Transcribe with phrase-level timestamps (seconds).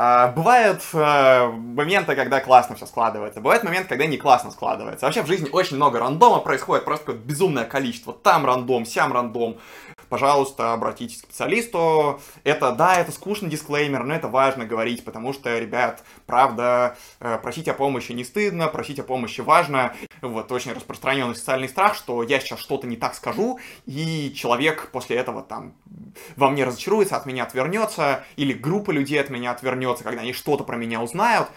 [0.00, 5.06] А, бывают э, моменты, когда классно все складывается, бывает момент, когда не классно складывается.
[5.06, 8.12] Вообще в жизни очень много рандома происходит, просто безумное количество.
[8.12, 9.58] Там рандом, сям рандом.
[10.08, 12.20] Пожалуйста, обратитесь к специалисту.
[12.44, 17.68] Это, да, это скучный дисклеймер, но это важно говорить, потому что, ребят, правда, э, просить
[17.68, 19.94] о помощи не стыдно, просить о помощи важно.
[20.22, 25.16] Вот очень распространенный социальный страх, что я сейчас что-то не так скажу, и человек после
[25.16, 25.74] этого там
[26.36, 30.64] во мне разочаруется, от меня отвернется, или группа людей от меня отвернется, когда они что-то
[30.64, 31.48] про меня узнают.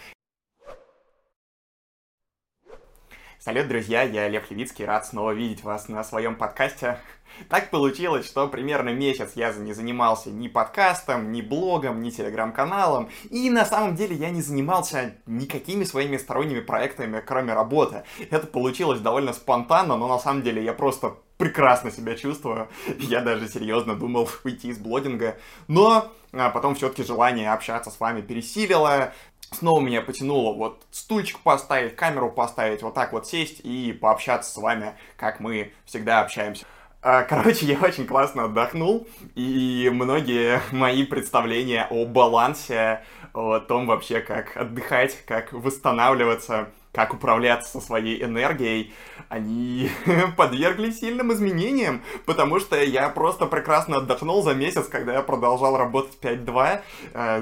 [3.44, 6.98] Салют, друзья, я Лев Левицкий, рад снова видеть вас на своем подкасте.
[7.48, 13.50] Так получилось, что примерно месяц я не занимался ни подкастом, ни блогом, ни телеграм-каналом, и
[13.50, 18.04] на самом деле я не занимался никакими своими сторонними проектами, кроме работы.
[18.30, 22.68] Это получилось довольно спонтанно, но на самом деле я просто прекрасно себя чувствую.
[23.00, 25.36] Я даже серьезно думал уйти из блогинга.
[25.66, 29.12] Но а, потом все-таки желание общаться с вами пересилило.
[29.52, 34.56] Снова меня потянуло вот стульчик поставить, камеру поставить, вот так вот сесть и пообщаться с
[34.56, 36.64] вами, как мы всегда общаемся.
[37.04, 43.04] А, короче, я очень классно отдохнул, и многие мои представления о балансе,
[43.34, 48.92] о том вообще, как отдыхать, как восстанавливаться, как управляться со своей энергией,
[49.28, 49.90] они
[50.36, 56.18] подверглись сильным изменениям, потому что я просто прекрасно отдохнул за месяц, когда я продолжал работать
[56.20, 56.82] 5-2,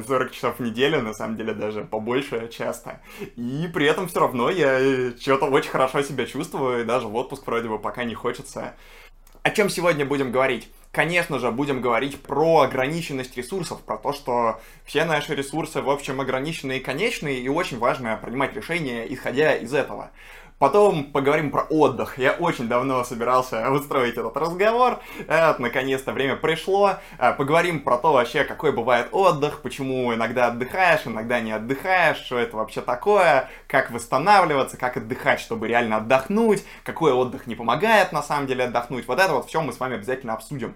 [0.07, 3.01] 40 э, часов в неделю, на самом деле даже побольше часто.
[3.37, 7.17] И при этом все равно я э, что-то очень хорошо себя чувствую, и даже в
[7.17, 8.75] отпуск вроде бы пока не хочется.
[9.43, 10.69] О чем сегодня будем говорить?
[10.93, 16.21] Конечно же, будем говорить про ограниченность ресурсов, про то, что все наши ресурсы, в общем,
[16.21, 20.11] ограниченные и конечные, и очень важно принимать решения, исходя из этого.
[20.61, 22.19] Потом поговорим про отдых.
[22.19, 24.99] Я очень давно собирался устроить этот разговор.
[25.27, 26.97] Вот, наконец-то время пришло.
[27.19, 32.39] Э, поговорим про то вообще, какой бывает отдых, почему иногда отдыхаешь, иногда не отдыхаешь, что
[32.39, 38.23] это вообще такое, как восстанавливаться, как отдыхать, чтобы реально отдохнуть, какой отдых не помогает на
[38.23, 39.09] самом деле отдохнуть.
[39.09, 40.75] Вот это вот все мы с вами обязательно обсудим.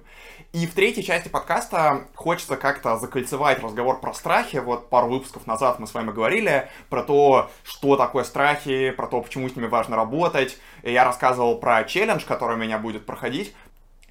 [0.55, 4.57] И в третьей части подкаста хочется как-то закольцевать разговор про страхи.
[4.57, 9.21] Вот пару выпусков назад мы с вами говорили про то, что такое страхи, про то,
[9.21, 10.59] почему с ними важно работать.
[10.83, 13.55] И я рассказывал про челлендж, который у меня будет проходить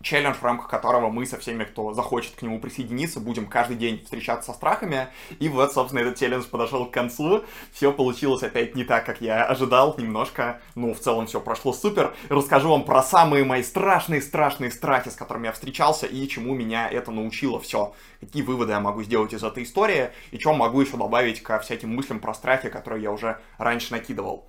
[0.03, 4.03] челлендж, в рамках которого мы со всеми, кто захочет к нему присоединиться, будем каждый день
[4.03, 5.07] встречаться со страхами.
[5.39, 7.43] И вот, собственно, этот челлендж подошел к концу.
[7.71, 10.61] Все получилось опять не так, как я ожидал немножко.
[10.75, 12.13] Ну, в целом все прошло супер.
[12.29, 17.11] Расскажу вам про самые мои страшные-страшные страхи, с которыми я встречался, и чему меня это
[17.11, 17.93] научило все.
[18.19, 21.95] Какие выводы я могу сделать из этой истории, и что могу еще добавить ко всяким
[21.95, 24.45] мыслям про страхи, которые я уже раньше накидывал.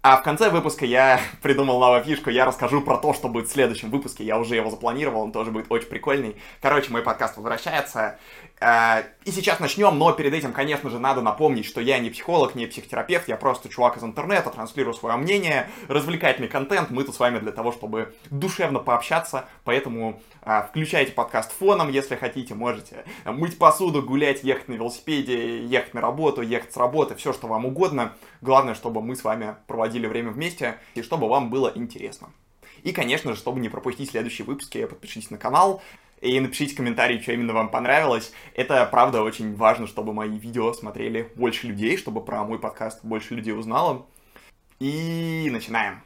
[0.00, 3.52] А в конце выпуска я придумал новую фишку, я расскажу про то, что будет в
[3.52, 6.36] следующем выпуске, я уже его запланировал, он тоже будет очень прикольный.
[6.62, 8.18] Короче, мой подкаст возвращается,
[8.60, 12.66] и сейчас начнем, но перед этим, конечно же, надо напомнить, что я не психолог, не
[12.66, 17.38] психотерапевт, я просто чувак из интернета, транслирую свое мнение, развлекательный контент, мы тут с вами
[17.38, 24.02] для того, чтобы душевно пообщаться, поэтому а, включайте подкаст фоном, если хотите, можете мыть посуду,
[24.02, 28.14] гулять, ехать на велосипеде, ехать на работу, ехать с работы, все, что вам угодно.
[28.40, 32.30] Главное, чтобы мы с вами проводили время вместе и чтобы вам было интересно.
[32.82, 35.82] И, конечно же, чтобы не пропустить следующие выпуски, подпишитесь на канал,
[36.20, 38.32] и напишите комментарий, что именно вам понравилось.
[38.54, 43.34] Это, правда, очень важно, чтобы мои видео смотрели больше людей, чтобы про мой подкаст больше
[43.34, 44.06] людей узнало.
[44.80, 46.02] И начинаем.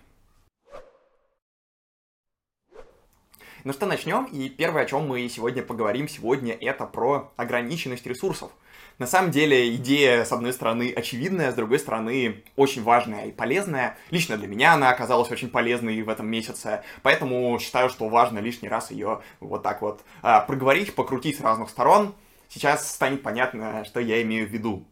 [3.65, 4.25] Ну что, начнем.
[4.25, 8.51] И первое, о чем мы сегодня поговорим сегодня, это про ограниченность ресурсов.
[8.99, 13.97] На самом деле идея, с одной стороны, очевидная, с другой стороны, очень важная и полезная.
[14.11, 18.69] Лично для меня она оказалась очень полезной в этом месяце, поэтому считаю, что важно лишний
[18.69, 22.15] раз ее вот так вот а, проговорить, покрутить с разных сторон.
[22.49, 24.85] Сейчас станет понятно, что я имею в виду.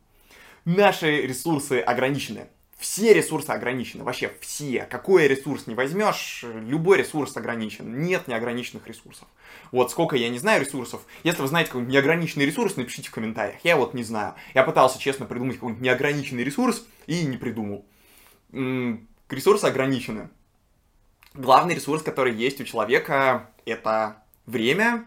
[0.65, 2.49] Наши ресурсы ограничены
[2.81, 4.87] все ресурсы ограничены, вообще все.
[4.91, 8.03] Какой ресурс не возьмешь, любой ресурс ограничен.
[8.03, 9.29] Нет неограниченных ресурсов.
[9.71, 11.03] Вот сколько я не знаю ресурсов.
[11.23, 13.61] Если вы знаете какой-нибудь неограниченный ресурс, напишите в комментариях.
[13.63, 14.35] Я вот не знаю.
[14.55, 17.85] Я пытался, честно, придумать какой-нибудь неограниченный ресурс и не придумал.
[18.53, 20.31] М-м, ресурсы ограничены.
[21.35, 25.05] Главный ресурс, который есть у человека, это время,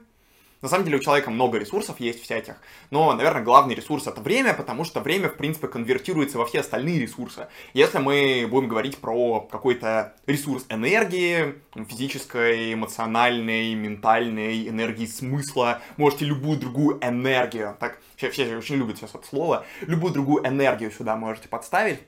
[0.63, 2.56] на самом деле у человека много ресурсов есть всяких,
[2.89, 7.01] но, наверное, главный ресурс это время, потому что время, в принципе, конвертируется во все остальные
[7.01, 7.48] ресурсы.
[7.74, 11.56] Если мы будем говорить про какой-то ресурс энергии,
[11.89, 19.13] физической, эмоциональной, ментальной, энергии смысла, можете любую другую энергию, так, все, все очень любят сейчас
[19.13, 22.00] это слово, любую другую энергию сюда можете подставить,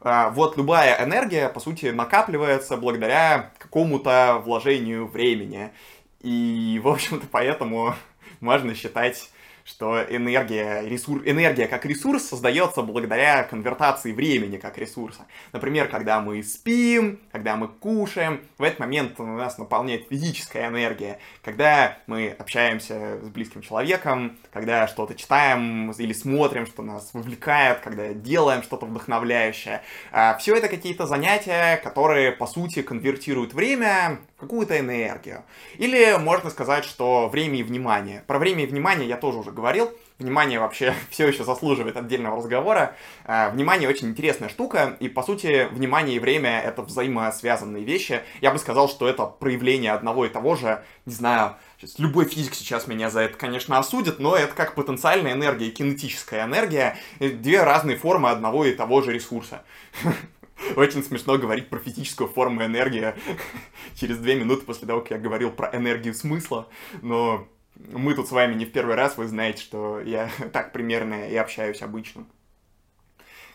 [0.00, 5.72] а, вот любая энергия, по сути, накапливается благодаря какому-то вложению времени.
[6.20, 7.94] И, в общем-то, поэтому
[8.40, 9.30] можно считать,
[9.68, 15.26] что энергия, ресурс, энергия как ресурс создается благодаря конвертации времени как ресурса.
[15.52, 21.18] Например, когда мы спим, когда мы кушаем, в этот момент у нас наполняет физическая энергия.
[21.44, 28.14] Когда мы общаемся с близким человеком, когда что-то читаем или смотрим, что нас вовлекает, когда
[28.14, 29.82] делаем что-то вдохновляющее.
[30.12, 35.44] А, Все это какие-то занятия, которые, по сути, конвертируют время какую-то энергию.
[35.76, 38.22] Или можно сказать, что время и внимание.
[38.26, 39.90] Про время и внимание я тоже уже говорил.
[40.18, 42.94] Внимание вообще все еще заслуживает отдельного разговора.
[43.24, 48.22] А, внимание очень интересная штука, и по сути внимание и время это взаимосвязанные вещи.
[48.40, 52.54] Я бы сказал, что это проявление одного и того же, не знаю, сейчас, любой физик
[52.54, 57.62] сейчас меня за это, конечно, осудит, но это как потенциальная энергия и кинетическая энергия, две
[57.64, 59.62] разные формы одного и того же ресурса.
[60.76, 63.14] Очень смешно говорить про физическую форму энергии
[63.94, 66.68] через две минуты после того, как я говорил про энергию смысла,
[67.02, 67.48] но
[67.92, 71.36] мы тут с вами не в первый раз, вы знаете, что я так примерно и
[71.36, 72.26] общаюсь обычно.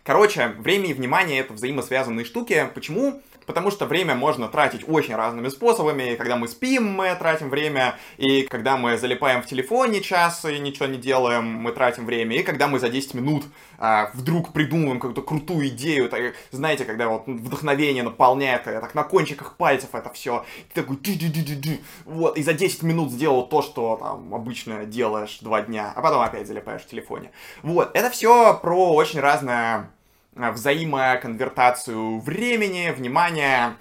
[0.04, 2.70] Короче, время и внимание это взаимосвязанные штуки.
[2.76, 3.22] Почему?
[3.46, 6.16] Потому что время можно тратить очень разными способами.
[6.16, 7.96] Когда мы спим, мы тратим время.
[8.18, 12.36] И когда мы залипаем в телефоне час и ничего не делаем, мы тратим время.
[12.36, 13.44] И когда мы за 10 минут
[13.78, 19.58] а, вдруг придумываем какую-то крутую идею, так, знаете, когда вот вдохновение наполняет, так на кончиках
[19.58, 20.46] пальцев это все.
[20.74, 24.34] Ты такой ди ди ди ди Вот, и за 10 минут сделал то, что там
[24.34, 27.32] обычно делаешь два дня, а потом опять залипаешь в телефоне.
[27.62, 29.90] Вот, это все про очень разное
[30.36, 33.76] взаимоконвертацию времени, внимания.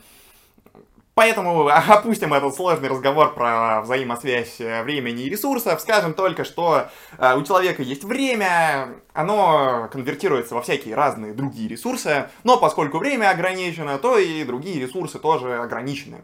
[1.14, 5.80] Поэтому опустим этот сложный разговор про взаимосвязь э, времени и ресурсов.
[5.80, 6.88] Скажем только, что
[7.18, 13.30] э, у человека есть время, оно конвертируется во всякие разные другие ресурсы, но поскольку время
[13.30, 16.22] ограничено, то и другие ресурсы тоже ограничены.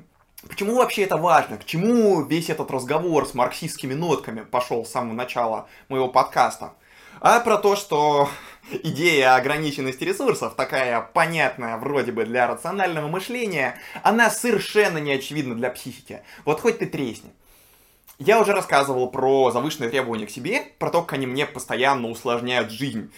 [0.49, 1.59] Почему вообще это важно?
[1.59, 6.75] К чему весь этот разговор с марксистскими нотками пошел с самого начала моего подкаста?
[7.21, 8.29] А про то, что
[8.70, 15.70] идея ограниченности ресурсов, такая понятная вроде бы для рационального мышления, она совершенно не очевидна для
[15.70, 16.23] психики.
[16.44, 17.31] Вот хоть ты тресни.
[18.19, 22.70] Я уже рассказывал про завышенные требования к себе, про то, как они мне постоянно усложняют
[22.70, 23.12] жизнь.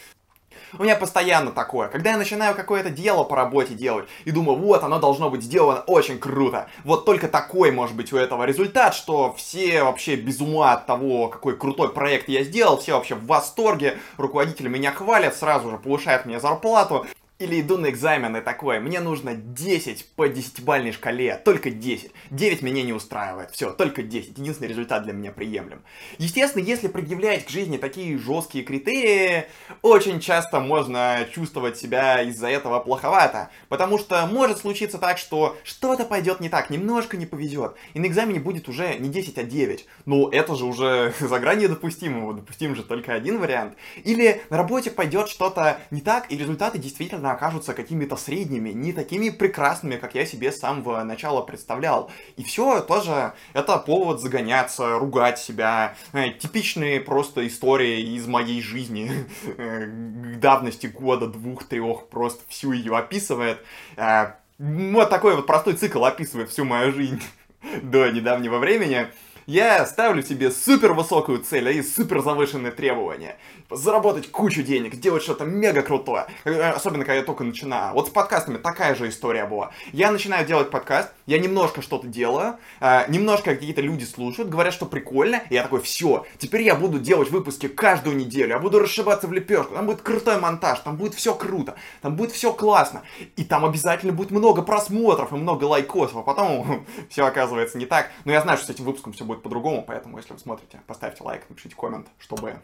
[0.79, 1.89] У меня постоянно такое.
[1.89, 5.81] Когда я начинаю какое-то дело по работе делать и думаю, вот, оно должно быть сделано
[5.87, 6.69] очень круто.
[6.85, 11.29] Вот только такой может быть у этого результат, что все вообще без ума от того,
[11.29, 16.25] какой крутой проект я сделал, все вообще в восторге, руководители меня хвалят, сразу же повышают
[16.27, 17.07] мне зарплату.
[17.41, 22.11] Или иду на экзамены такое, мне нужно 10 по 10-бальной шкале, только 10.
[22.31, 24.37] 9 меня не устраивает, все, только 10.
[24.37, 25.81] Единственный результат для меня приемлем.
[26.19, 29.47] Естественно, если предъявлять к жизни такие жесткие критерии,
[29.81, 33.49] очень часто можно чувствовать себя из-за этого плоховато.
[33.71, 37.75] Потому что может случиться так, что что-то пойдет не так, немножко не повезет.
[37.95, 39.87] И на экзамене будет уже не 10, а 9.
[40.05, 43.79] Ну, это же уже за гранью допустимого, допустим же только один вариант.
[44.05, 49.31] Или на работе пойдет что-то не так, и результаты действительно окажутся какими-то средними, не такими
[49.31, 52.11] прекрасными, как я себе с самого начала представлял.
[52.37, 55.95] И все тоже это повод загоняться, ругать себя.
[56.13, 59.11] Э, типичные просто истории из моей жизни.
[59.57, 63.59] Э, давности года, двух, трех, просто всю ее описывает.
[63.97, 67.23] Э, вот такой вот простой цикл описывает всю мою жизнь
[67.83, 69.09] до недавнего времени.
[69.47, 73.37] Я ставлю себе супер высокую цель и супер завышенные требования
[73.71, 76.27] заработать кучу денег, сделать что-то мега крутое.
[76.45, 77.95] Э, особенно, когда я только начинаю.
[77.95, 79.71] Вот с подкастами такая же история была.
[79.93, 84.87] Я начинаю делать подкаст, я немножко что-то делаю, э, немножко какие-то люди слушают, говорят, что
[84.87, 89.27] прикольно, и я такой, все, теперь я буду делать выпуски каждую неделю, я буду расшибаться
[89.27, 93.03] в лепешку, там будет крутой монтаж, там будет все круто, там будет все классно,
[93.37, 98.11] и там обязательно будет много просмотров и много лайкосов, а потом все оказывается не так.
[98.25, 101.23] Но я знаю, что с этим выпуском все будет по-другому, поэтому, если вы смотрите, поставьте
[101.23, 102.61] лайк, напишите коммент, чтобы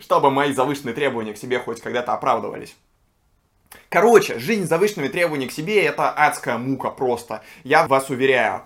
[0.00, 2.76] чтобы мои завышенные требования к себе хоть когда-то оправдывались.
[3.88, 7.42] Короче, жизнь с завышенными требованиями к себе это адская мука просто.
[7.64, 8.62] Я вас уверяю.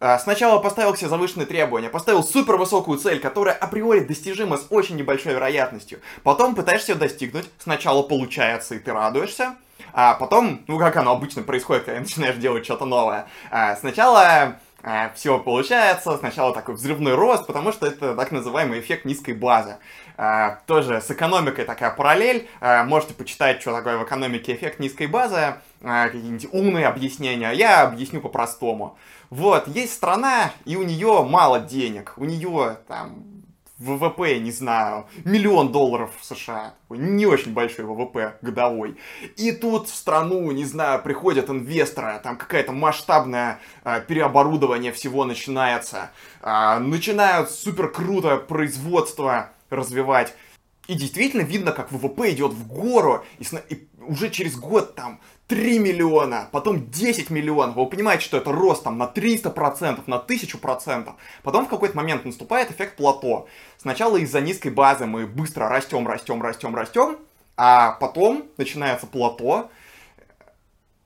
[0.00, 4.96] А, сначала поставил себе завышенные требования, поставил супер высокую цель, которая априори достижима с очень
[4.96, 6.00] небольшой вероятностью.
[6.22, 9.56] Потом пытаешься ее достигнуть, сначала получается и ты радуешься,
[9.92, 13.26] а потом, ну как оно обычно происходит, когда начинаешь делать что-то новое.
[13.50, 14.56] А, сначала
[15.14, 19.76] все получается, сначала такой взрывной рост, потому что это так называемый эффект низкой базы.
[20.22, 22.46] А, тоже с экономикой такая параллель.
[22.60, 27.50] А, можете почитать, что такое в экономике эффект низкой базы, а, какие-нибудь умные объяснения.
[27.52, 28.98] Я объясню по-простому.
[29.30, 32.12] Вот, есть страна, и у нее мало денег.
[32.18, 33.24] У нее там
[33.80, 36.74] ВВП, не знаю, миллион долларов в США.
[36.90, 38.98] Не очень большой ВВП годовой.
[39.36, 46.10] И тут в страну, не знаю, приходят инвесторы, там какая-то масштабное э, переоборудование всего начинается.
[46.42, 50.34] Э, начинают супер крутое производство развивать.
[50.90, 55.78] И действительно видно, как ВВП идет в гору, и, и уже через год там 3
[55.78, 57.76] миллиона, потом 10 миллионов.
[57.76, 61.12] Вы понимаете, что это рост там на 300%, на 1000%.
[61.44, 63.46] Потом в какой-то момент наступает эффект плато.
[63.78, 67.18] Сначала из-за низкой базы мы быстро растем, растем, растем, растем,
[67.56, 69.70] а потом начинается плато,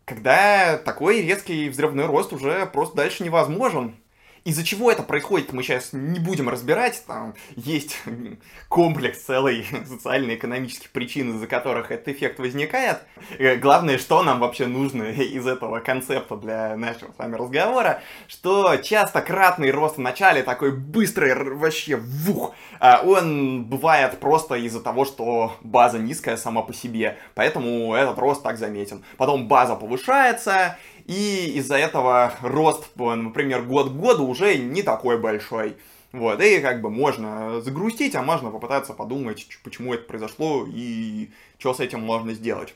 [0.06, 3.96] когда такой резкий взрывной рост уже просто дальше невозможен.
[4.44, 7.02] Из-за чего это происходит, мы сейчас не будем разбирать.
[7.06, 7.96] Там есть
[8.68, 12.98] комплекс целой социально-экономических причин, из-за которых этот эффект возникает.
[13.38, 18.76] Э, главное, что нам вообще нужно из этого концепта для нашего с вами разговора, что
[18.76, 25.06] часто кратный рост в начале, такой быстрый, вообще вух, а он бывает просто из-за того,
[25.06, 29.04] что база низкая сама по себе, поэтому этот рост так заметен.
[29.16, 35.76] Потом база повышается, и из-за этого рост, например, год к году уже не такой большой.
[36.12, 41.74] Вот, и как бы можно загрустить, а можно попытаться подумать, почему это произошло и что
[41.74, 42.74] с этим можно сделать.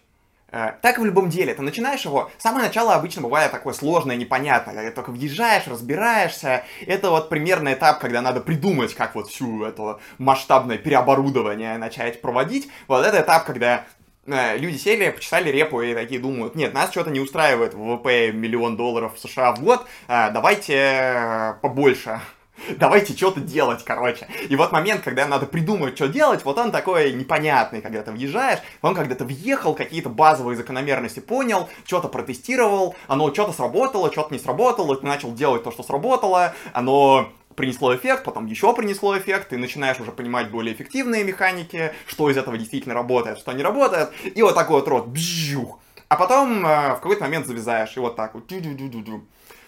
[0.51, 4.17] Э, так и в любом деле, ты начинаешь его, самое начало обычно бывает такое сложное,
[4.17, 9.65] непонятное, когда только въезжаешь, разбираешься, это вот примерный этап, когда надо придумать, как вот всю
[9.65, 13.85] это масштабное переоборудование начать проводить, вот это этап, когда
[14.29, 19.15] люди сели, почесали репу и такие думают, нет, нас что-то не устраивает ВВП миллион долларов
[19.15, 22.21] в США в год, э, давайте э, побольше.
[22.77, 24.27] Давайте что-то делать, короче.
[24.49, 28.59] И вот момент, когда надо придумать, что делать, вот он такой непонятный, когда ты въезжаешь.
[28.83, 34.97] Он когда-то въехал, какие-то базовые закономерности понял, что-то протестировал, оно что-то сработало, что-то не сработало,
[34.97, 39.99] ты начал делать то, что сработало, оно принесло эффект, потом еще принесло эффект, ты начинаешь
[39.99, 44.55] уже понимать более эффективные механики, что из этого действительно работает, что не работает, и вот
[44.55, 45.81] такой вот рот, бжух.
[46.09, 48.51] А потом э, в какой-то момент завязаешь, и вот так вот,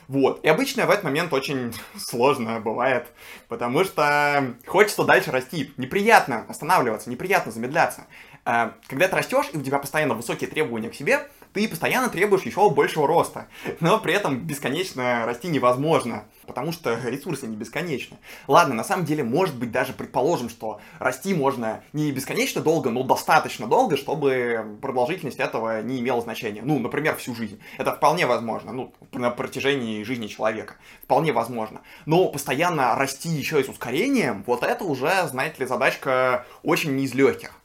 [0.06, 0.44] вот.
[0.44, 3.09] И обычно в этот момент очень сложно бывает,
[3.49, 5.73] потому что хочется дальше расти.
[5.76, 8.06] Неприятно останавливаться, неприятно замедляться.
[8.44, 12.42] Э, когда ты растешь, и у тебя постоянно высокие требования к себе, ты постоянно требуешь
[12.42, 13.47] еще большего роста.
[13.80, 18.19] Но при этом бесконечно расти невозможно, потому что ресурсы не бесконечны.
[18.47, 23.02] Ладно, на самом деле, может быть, даже предположим, что расти можно не бесконечно долго, но
[23.02, 26.62] достаточно долго, чтобы продолжительность этого не имела значения.
[26.62, 27.61] Ну, например, всю жизнь.
[27.78, 30.75] Это вполне возможно, ну, на протяжении жизни человека.
[31.02, 31.80] Вполне возможно.
[32.07, 37.04] Но постоянно расти еще и с ускорением, вот это уже, знаете ли, задачка очень не
[37.04, 37.60] из легких.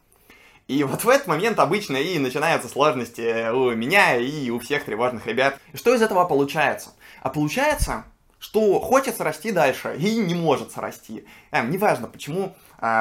[0.68, 5.28] И вот в этот момент обычно и начинаются сложности у меня и у всех тревожных
[5.28, 5.60] ребят.
[5.76, 6.90] Что из этого получается?
[7.22, 8.06] А получается,
[8.40, 11.26] что хочется расти дальше и не может расти.
[11.52, 12.56] Эм, неважно почему,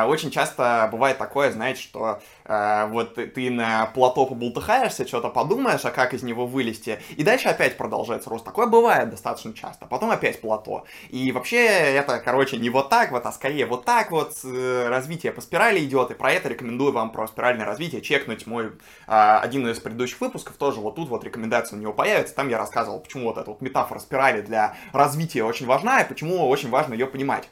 [0.07, 5.91] очень часто бывает такое, знаете, что а, вот ты на плато побултыхаешься, что-то подумаешь, а
[5.91, 8.45] как из него вылезти, и дальше опять продолжается рост.
[8.45, 9.87] Такое бывает достаточно часто.
[9.87, 10.85] Потом опять плато.
[11.11, 15.33] И вообще это, короче, не вот так вот, а скорее вот так вот э, развитие
[15.33, 18.73] по спирали идет, и про это рекомендую вам про спиральное развитие чекнуть мой
[19.07, 22.59] а, один из предыдущих выпусков, тоже вот тут вот рекомендация у него появится, там я
[22.59, 26.95] рассказывал, почему вот эта вот метафора спирали для развития очень важна, и почему очень важно
[26.95, 27.49] ее понимать.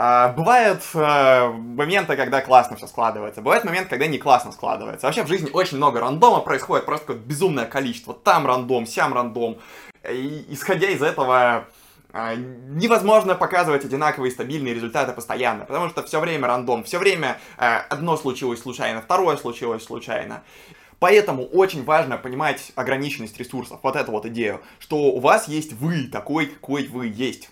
[0.00, 3.42] А, бывают а, моменты, когда классно все складывается.
[3.42, 5.06] Бывает момент, когда не классно складывается.
[5.06, 8.14] Вообще в жизни очень много рандома происходит, просто какое безумное количество.
[8.14, 9.58] Там рандом, сям рандом.
[10.08, 11.64] И, исходя из этого,
[12.12, 18.16] а, невозможно показывать одинаковые стабильные результаты постоянно, потому что все время рандом, все время одно
[18.16, 20.44] случилось случайно, второе случилось случайно.
[21.00, 26.04] Поэтому очень важно понимать ограниченность ресурсов, вот эту вот идею, что у вас есть вы
[26.04, 27.50] такой, какой вы есть.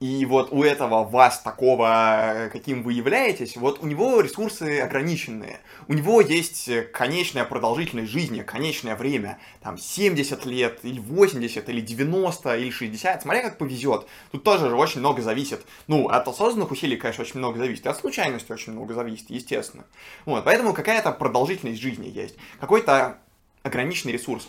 [0.00, 5.60] И вот у этого вас такого, каким вы являетесь, вот у него ресурсы ограниченные.
[5.88, 9.38] У него есть конечная продолжительность жизни, конечное время.
[9.60, 14.06] Там 70 лет, или 80, или 90, или 60, смотря как повезет.
[14.32, 15.66] Тут тоже очень много зависит.
[15.86, 17.86] Ну, от осознанных усилий, конечно, очень много зависит.
[17.86, 19.84] От случайности очень много зависит, естественно.
[20.24, 22.36] Вот, поэтому какая-то продолжительность жизни есть.
[22.58, 23.18] Какой-то
[23.62, 24.48] ограниченный ресурс.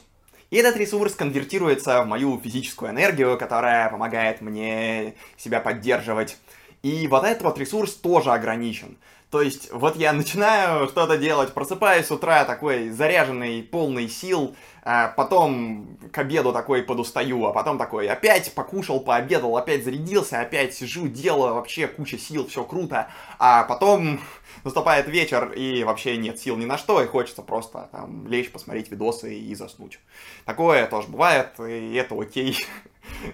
[0.52, 6.38] И этот ресурс конвертируется в мою физическую энергию, которая помогает мне себя поддерживать.
[6.84, 8.98] И вот этот вот ресурс тоже ограничен.
[9.30, 14.54] То есть, вот я начинаю что-то делать, просыпаюсь с утра такой заряженный, полный сил,
[14.84, 20.74] а потом к обеду такой подустаю, а потом такой опять покушал, пообедал, опять зарядился, опять
[20.74, 24.20] сижу, делаю, вообще куча сил, все круто, а потом
[24.64, 28.92] наступает вечер, и вообще нет сил ни на что, и хочется просто там лечь, посмотреть
[28.92, 30.00] видосы и заснуть.
[30.46, 32.58] Такое тоже бывает, и это окей.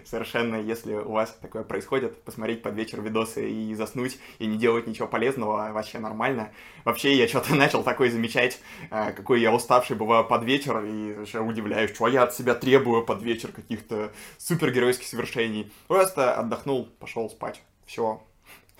[0.05, 4.87] Совершенно, если у вас такое происходит, посмотреть под вечер видосы и заснуть, и не делать
[4.87, 6.51] ничего полезного, вообще нормально.
[6.85, 8.59] Вообще, я что-то начал такое замечать,
[8.89, 13.03] а, какой я уставший бываю под вечер, и вообще удивляюсь, что я от себя требую
[13.05, 15.71] под вечер каких-то супергеройских совершений.
[15.87, 17.61] Просто отдохнул, пошел спать.
[17.85, 18.21] Все,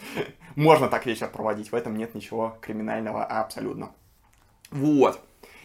[0.56, 3.92] Можно так вечер проводить, в этом нет ничего криминального абсолютно.
[4.72, 5.20] Вот.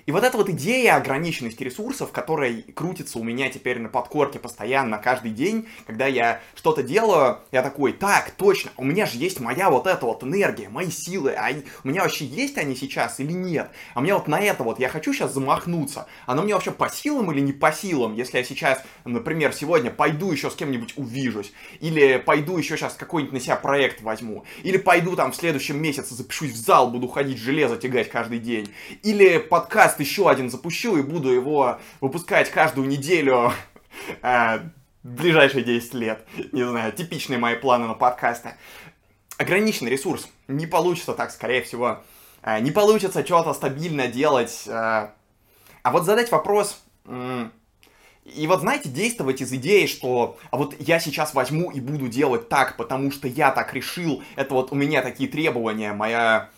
[0.04, 4.98] И вот эта вот идея ограниченности ресурсов, которая крутится у меня теперь на подкорке постоянно,
[4.98, 9.70] каждый день, когда я что-то делаю, я такой, так, точно, у меня же есть моя
[9.70, 11.50] вот эта вот энергия, мои силы, а
[11.84, 13.70] у меня вообще есть они сейчас или нет?
[13.94, 17.30] А мне вот на это вот, я хочу сейчас замахнуться, оно мне вообще по силам
[17.30, 22.16] или не по силам, если я сейчас, например, сегодня пойду еще с кем-нибудь увижусь, или
[22.16, 26.50] пойду еще сейчас какой-нибудь на себя проект возьму, или пойду там в следующем месяце запишусь
[26.50, 28.68] в зал, буду ходить железо тягать каждый день,
[29.04, 33.52] или подкаст подкаст еще один запущу и буду его выпускать каждую неделю
[34.22, 34.60] э,
[35.02, 36.26] ближайшие 10 лет.
[36.52, 38.54] Не знаю, типичные мои планы на подкасты.
[39.38, 40.28] Ограниченный ресурс.
[40.48, 42.02] Не получится так, скорее всего.
[42.42, 44.64] Э, не получится что-то стабильно делать.
[44.66, 45.10] Э,
[45.82, 46.82] а вот задать вопрос...
[48.24, 52.48] И вот, знаете, действовать из идеи, что а вот я сейчас возьму и буду делать
[52.48, 56.48] так, потому что я так решил, это вот у меня такие требования, моя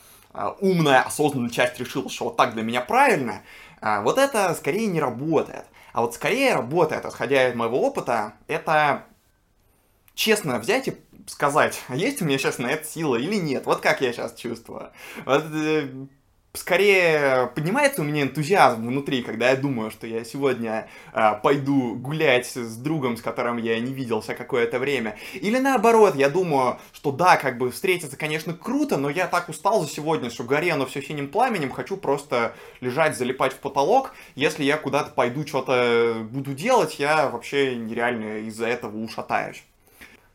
[0.60, 3.42] умная, осознанная часть решила, что вот так для меня правильно,
[3.80, 5.66] а, вот это скорее не работает.
[5.92, 9.04] А вот скорее работает, исходя из моего опыта, это
[10.14, 13.64] честно взять и сказать, а есть у меня сейчас на это сила или нет.
[13.66, 14.90] Вот как я сейчас чувствую.
[15.24, 15.88] Вот, э,
[16.54, 22.46] скорее поднимается у меня энтузиазм внутри, когда я думаю, что я сегодня э, пойду гулять
[22.46, 25.18] с другом, с которым я не виделся какое-то время.
[25.34, 29.82] Или наоборот, я думаю, что да, как бы встретиться, конечно, круто, но я так устал
[29.82, 34.14] за сегодня, что горе оно все синим пламенем, хочу просто лежать, залипать в потолок.
[34.36, 39.64] Если я куда-то пойду, что-то буду делать, я вообще нереально из-за этого ушатаюсь.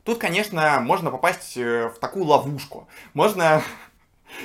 [0.03, 2.87] Тут, конечно, можно попасть э, в такую ловушку.
[3.13, 3.61] Можно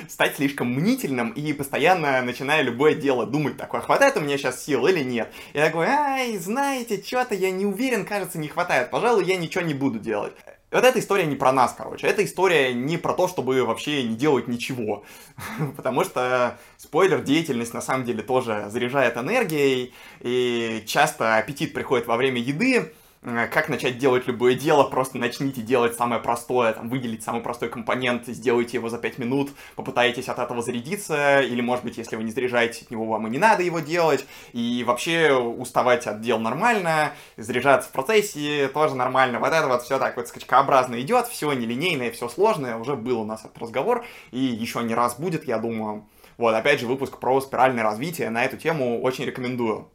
[0.07, 4.87] стать слишком мнительным и постоянно, начиная любое дело, думать такое, хватает у меня сейчас сил
[4.87, 5.31] или нет.
[5.53, 9.73] Я такой, ай, знаете, что-то я не уверен, кажется, не хватает, пожалуй, я ничего не
[9.73, 10.33] буду делать.
[10.71, 12.05] Вот эта история не про нас, короче.
[12.05, 15.05] Эта история не про то, чтобы вообще не делать ничего.
[15.77, 22.17] Потому что, спойлер, деятельность на самом деле тоже заряжает энергией, и часто аппетит приходит во
[22.17, 22.91] время еды,
[23.25, 28.27] как начать делать любое дело, просто начните делать самое простое, там, выделить самый простой компонент,
[28.27, 32.31] сделайте его за 5 минут, попытаетесь от этого зарядиться, или, может быть, если вы не
[32.31, 37.13] заряжаете от него, вам и не надо его делать, и вообще уставать от дел нормально,
[37.35, 42.11] заряжаться в процессе тоже нормально, вот это вот все так вот скачкообразно идет, все нелинейное,
[42.11, 46.07] все сложное, уже был у нас этот разговор, и еще не раз будет, я думаю.
[46.37, 49.89] Вот, опять же, выпуск про спиральное развитие на эту тему очень рекомендую.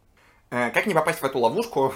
[0.51, 1.93] Э, как не попасть в эту ловушку?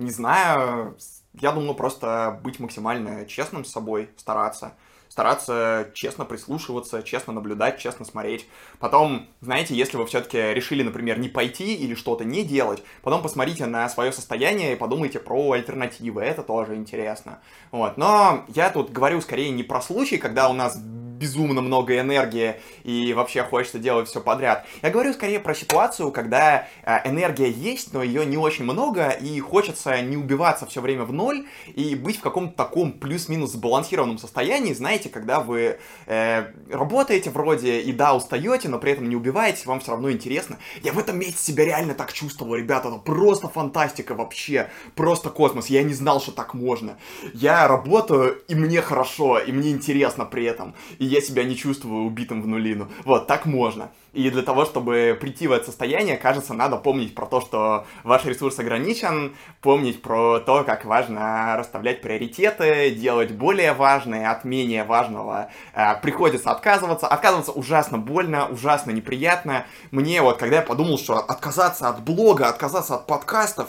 [0.00, 0.96] Не знаю,
[1.34, 4.72] я думаю, просто быть максимально честным с собой, стараться.
[5.10, 8.48] Стараться честно прислушиваться, честно наблюдать, честно смотреть.
[8.78, 13.66] Потом, знаете, если вы все-таки решили, например, не пойти или что-то не делать, потом посмотрите
[13.66, 16.22] на свое состояние и подумайте про альтернативы.
[16.22, 17.40] Это тоже интересно.
[17.70, 17.98] Вот.
[17.98, 20.78] Но я тут говорю скорее не про случай, когда у нас
[21.20, 24.66] безумно много энергии и вообще хочется делать все подряд.
[24.82, 29.38] Я говорю скорее про ситуацию, когда э, энергия есть, но ее не очень много, и
[29.40, 34.72] хочется не убиваться все время в ноль и быть в каком-то таком плюс-минус сбалансированном состоянии,
[34.72, 39.80] знаете, когда вы э, работаете вроде и да, устаете, но при этом не убиваетесь, вам
[39.80, 40.56] все равно интересно.
[40.82, 45.66] Я в этом месяце себя реально так чувствовал, ребята, это просто фантастика вообще, просто космос,
[45.66, 46.96] я не знал, что так можно.
[47.34, 50.74] Я работаю, и мне хорошо, и мне интересно при этом.
[50.98, 52.88] И я себя не чувствую убитым в нулину.
[53.04, 53.90] Вот, так можно.
[54.12, 58.24] И для того, чтобы прийти в это состояние, кажется, надо помнить про то, что ваш
[58.24, 65.50] ресурс ограничен, помнить про то, как важно расставлять приоритеты, делать более важное от менее важного.
[65.74, 67.06] Э, приходится отказываться.
[67.06, 69.66] Отказываться ужасно больно, ужасно неприятно.
[69.90, 73.68] Мне вот, когда я подумал, что отказаться от блога, отказаться от подкастов,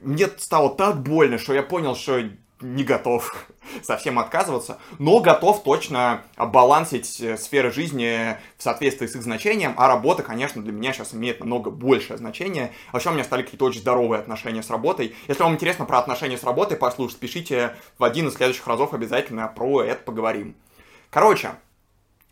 [0.00, 2.22] мне стало так больно, что я понял, что
[2.62, 3.46] не готов
[3.82, 9.88] совсем отказываться, но готов точно балансить э, сферы жизни в соответствии с их значением, а
[9.88, 12.72] работа, конечно, для меня сейчас имеет намного большее значение.
[12.92, 15.14] Вообще у меня стали какие-то очень здоровые отношения с работой.
[15.28, 19.48] Если вам интересно про отношения с работой послушать, пишите в один из следующих разов обязательно
[19.48, 20.54] про это поговорим.
[21.10, 21.50] Короче,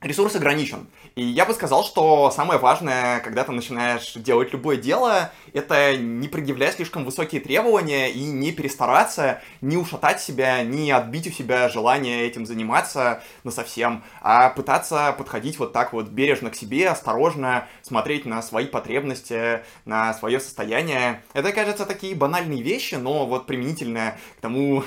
[0.00, 0.88] ресурс ограничен.
[1.14, 6.28] И я бы сказал, что самое важное, когда ты начинаешь делать любое дело, это не
[6.28, 12.26] предъявлять слишком высокие требования и не перестараться, не ушатать себя, не отбить у себя желание
[12.26, 18.24] этим заниматься на совсем, а пытаться подходить вот так вот бережно к себе, осторожно, смотреть
[18.24, 21.22] на свои потребности, на свое состояние.
[21.34, 24.84] Это, кажется, такие банальные вещи, но вот применительно к тому,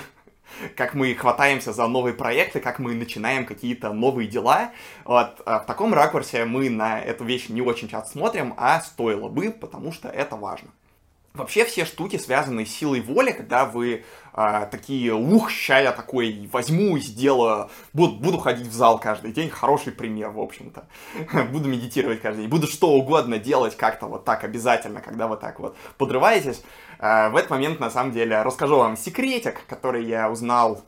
[0.75, 4.71] как мы хватаемся за новые проекты, как мы начинаем какие-то новые дела.
[5.05, 9.29] Вот а в таком ракурсе мы на эту вещь не очень часто смотрим, а стоило
[9.29, 10.69] бы, потому что это важно.
[11.33, 16.47] Вообще все штуки, связанные с силой воли, когда вы а, такие, ух, ща я такой
[16.53, 20.87] возьму и сделаю, буду, буду ходить в зал каждый день, хороший пример, в общем-то.
[21.51, 25.59] буду медитировать каждый день, буду что угодно делать как-то вот так обязательно, когда вы так
[25.59, 26.61] вот подрываетесь.
[26.99, 30.83] А, в этот момент, на самом деле, расскажу вам секретик, который я узнал,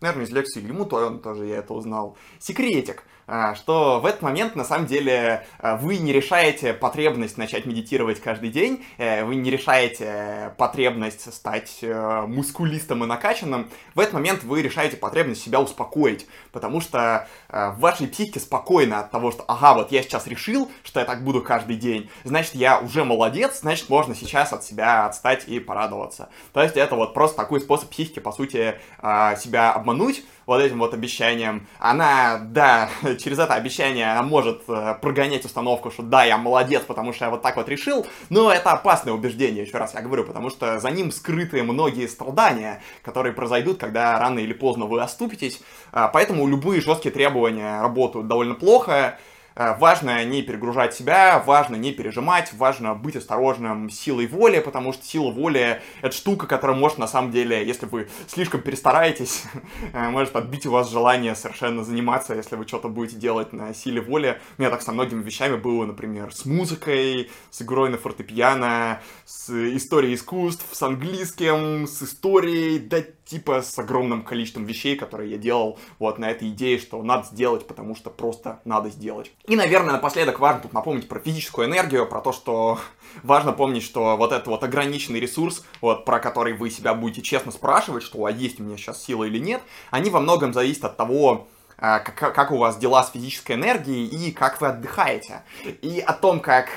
[0.00, 2.16] наверное, из лекции Ему тоже я это узнал.
[2.40, 3.04] Секретик—
[3.54, 8.48] что в этот момент, на самом деле, а, вы не решаете потребность начать медитировать каждый
[8.50, 14.62] день, э, вы не решаете потребность стать э, мускулистом и накачанным, в этот момент вы
[14.62, 19.74] решаете потребность себя успокоить, потому что э, в вашей психике спокойно от того, что, ага,
[19.74, 23.90] вот я сейчас решил, что я так буду каждый день, значит, я уже молодец, значит,
[23.90, 26.30] можно сейчас от себя отстать и порадоваться.
[26.54, 30.94] То есть это вот просто такой способ психики, по сути, себя обмануть, вот этим вот
[30.94, 36.82] обещанием, она, да, через это обещание она может э, прогонять установку, что да, я молодец,
[36.84, 40.24] потому что я вот так вот решил, но это опасное убеждение, еще раз я говорю,
[40.24, 45.60] потому что за ним скрыты многие страдания, которые произойдут, когда рано или поздно вы оступитесь,
[45.92, 49.18] а, поэтому любые жесткие требования работают довольно плохо,
[49.58, 55.30] важно не перегружать себя, важно не пережимать, важно быть осторожным силой воли, потому что сила
[55.30, 59.44] воли— это штука, которая может, на самом деле, если вы слишком перестараетесь,
[59.92, 64.00] э, может отбить у вас желание совершенно заниматься, если вы что-то будете делать на силе
[64.00, 64.40] воли.
[64.56, 69.50] У меня так со многими вещами было, например, с музыкой, с игрой на фортепиано, с
[69.50, 75.78] историей искусств, с английским, с историей, да типа с огромным количеством вещей, которые я делал
[75.98, 79.30] вот на этой идее, что надо сделать, потому что просто надо сделать.
[79.46, 82.78] И, наверное, напоследок важно тут напомнить про физическую энергию, про то, что
[83.22, 87.52] важно помнить, что вот это вот ограниченный ресурс, вот про который вы себя будете честно
[87.52, 90.96] спрашивать, что а есть у меня сейчас сила или нет, они во многом зависят от
[90.96, 95.42] того, как, как у вас дела с физической энергией и как вы отдыхаете.
[95.80, 96.70] И о том, как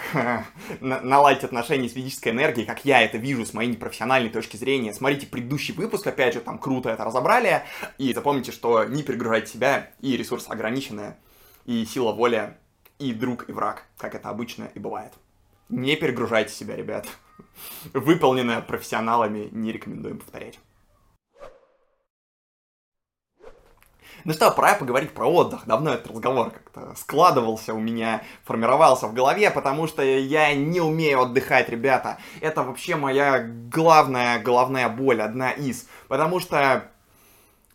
[0.80, 4.94] наладить отношения с физической энергией, как я это вижу с моей непрофессиональной точки зрения.
[4.94, 7.64] Смотрите предыдущий выпуск, опять же, там круто это разобрали.
[7.98, 11.16] И запомните, что не перегружайте себя, и ресурсы ограничены,
[11.66, 12.56] и сила воли,
[13.00, 15.14] и друг, и враг, как это обычно и бывает.
[15.70, 17.08] Не перегружайте себя, ребят.
[17.94, 20.60] Выполненное профессионалами не рекомендуем повторять.
[24.24, 25.62] Ну что, пора поговорить про отдых.
[25.66, 31.22] Давно этот разговор как-то складывался у меня, формировался в голове, потому что я не умею
[31.22, 32.18] отдыхать, ребята.
[32.40, 33.40] Это вообще моя
[33.72, 35.88] главная головная боль, одна из.
[36.08, 36.92] Потому что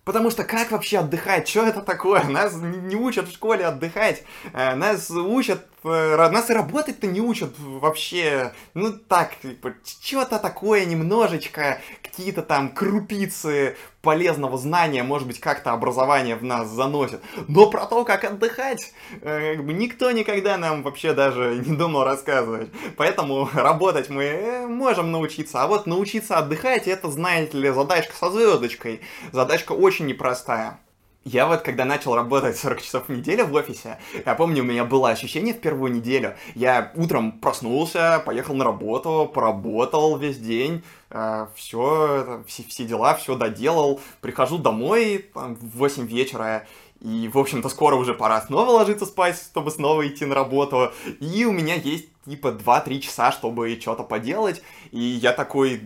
[0.07, 1.49] Потому что как вообще отдыхать?
[1.49, 2.23] Что это такое?
[2.23, 4.23] Нас не учат в школе отдыхать.
[4.53, 11.81] Э, нас учат нас и работать-то не учат вообще, ну так, типа, что-то такое немножечко,
[12.03, 17.21] какие-то там крупицы полезного знания, может быть, как-то образование в нас заносит.
[17.49, 22.71] Но про то, как отдыхать, э, никто никогда нам вообще даже не думал рассказывать.
[22.97, 28.31] Поэтому работать мы э, можем научиться, а вот научиться отдыхать, это, знаете ли, задачка со
[28.31, 29.01] звездочкой.
[29.33, 30.79] Задачка очень непростая.
[31.27, 34.85] Я вот, когда начал работать 40 часов в неделю в офисе, я помню, у меня
[34.85, 36.37] было ощущение в первую неделю.
[36.55, 43.35] Я утром проснулся, поехал на работу, поработал весь день, э, все, все, все дела, все
[43.35, 44.01] доделал.
[44.21, 46.65] Прихожу домой там, в 8 вечера,
[47.01, 50.93] и, в общем-то, скоро уже пора снова ложиться спать, чтобы снова идти на работу.
[51.19, 54.63] И у меня есть, типа, 2-3 часа, чтобы что-то поделать.
[54.93, 55.83] И я такой,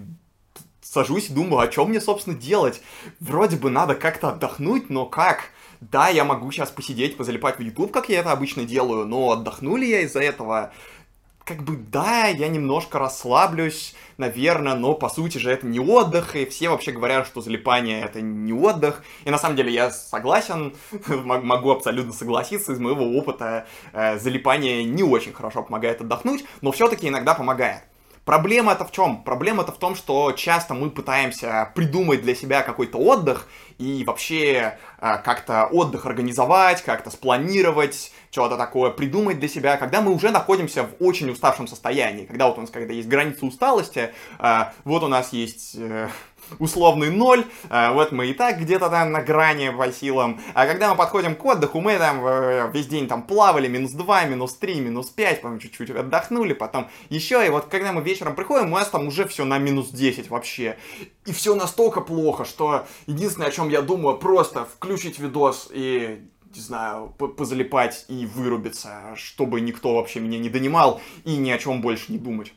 [0.90, 2.82] сажусь и думаю, а что мне, собственно, делать?
[3.20, 5.50] Вроде бы надо как-то отдохнуть, но как?
[5.80, 9.76] Да, я могу сейчас посидеть, позалипать в YouTube, как я это обычно делаю, но отдохну
[9.76, 10.72] ли я из-за этого?
[11.44, 16.44] Как бы да, я немножко расслаблюсь, наверное, но по сути же это не отдых, и
[16.44, 19.02] все вообще говорят, что залипание это не отдых.
[19.24, 20.74] И на самом деле я согласен,
[21.08, 27.08] могу абсолютно согласиться, из моего опыта э, залипание не очень хорошо помогает отдохнуть, но все-таки
[27.08, 27.84] иногда помогает.
[28.30, 29.24] Проблема-то в чем?
[29.24, 35.18] Проблема-то в том, что часто мы пытаемся придумать для себя какой-то отдых и вообще э,
[35.24, 41.04] как-то отдых организовать, как-то спланировать, что-то такое придумать для себя, когда мы уже находимся в
[41.04, 45.32] очень уставшем состоянии, когда вот у нас когда есть граница усталости, э, вот у нас
[45.32, 46.08] есть э,
[46.58, 50.90] условный ноль, а, вот мы и так где-то там на грани по силам, а когда
[50.90, 54.80] мы подходим к отдыху, мы там э, весь день там плавали, минус 2, минус 3,
[54.80, 58.88] минус 5, потом чуть-чуть отдохнули, потом еще, и вот когда мы вечером приходим, у нас
[58.88, 60.76] там уже все на минус 10 вообще,
[61.26, 66.60] и все настолько плохо, что единственное, о чем я думаю, просто включить видос и не
[66.60, 72.12] знаю, позалипать и вырубиться, чтобы никто вообще меня не донимал и ни о чем больше
[72.12, 72.52] не думать.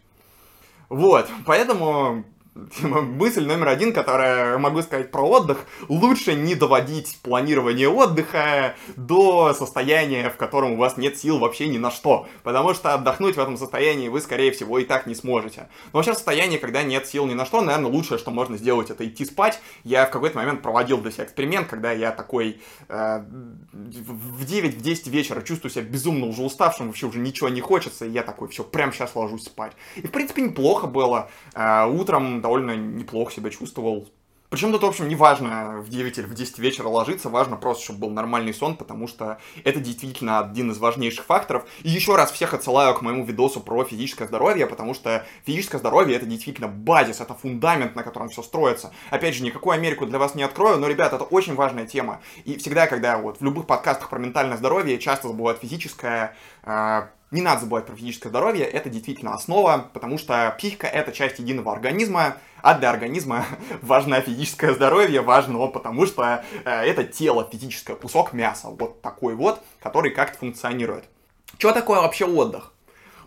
[0.90, 2.24] Вот, поэтому
[2.82, 10.30] мысль номер один, которая могу сказать про отдых, лучше не доводить планирование отдыха до состояния,
[10.30, 13.58] в котором у вас нет сил вообще ни на что, потому что отдохнуть в этом
[13.58, 15.68] состоянии вы, скорее всего, и так не сможете.
[15.92, 19.08] Но вообще состояние, когда нет сил ни на что, наверное, лучшее, что можно сделать, это
[19.08, 19.60] идти спать.
[19.84, 23.24] Я в какой-то момент проводил для себя эксперимент, когда я такой э,
[23.72, 28.22] в 9-10 вечера чувствую себя безумно уже уставшим, вообще уже ничего не хочется, и я
[28.22, 29.74] такой, все, прямо сейчас ложусь спать.
[29.96, 31.32] И, в принципе, неплохо было.
[31.56, 34.08] Э, утром довольно неплохо себя чувствовал.
[34.54, 37.86] Причем тут, в общем, не важно в 9 или в 10 вечера ложиться, важно просто,
[37.86, 41.66] чтобы был нормальный сон, потому что это действительно один из важнейших факторов.
[41.82, 46.18] И еще раз всех отсылаю к моему видосу про физическое здоровье, потому что физическое здоровье
[46.18, 48.94] это действительно базис, это фундамент, на котором все строится.
[49.10, 52.22] Опять же, никакую Америку для вас не открою, но, ребят, это очень важная тема.
[52.46, 57.42] И всегда, когда вот в любых подкастах про ментальное здоровье часто забывают физическое, а, не
[57.42, 62.38] надо забывать про физическое здоровье, это действительно основа, потому что психика— это часть единого организма,
[62.62, 63.46] а для организма
[63.82, 69.62] важно физическое здоровье, важно, потому что э, это тело, физическое, кусок мяса, вот такой вот,
[69.82, 71.06] который как-то функционирует.
[71.58, 72.72] Что такое вообще отдых?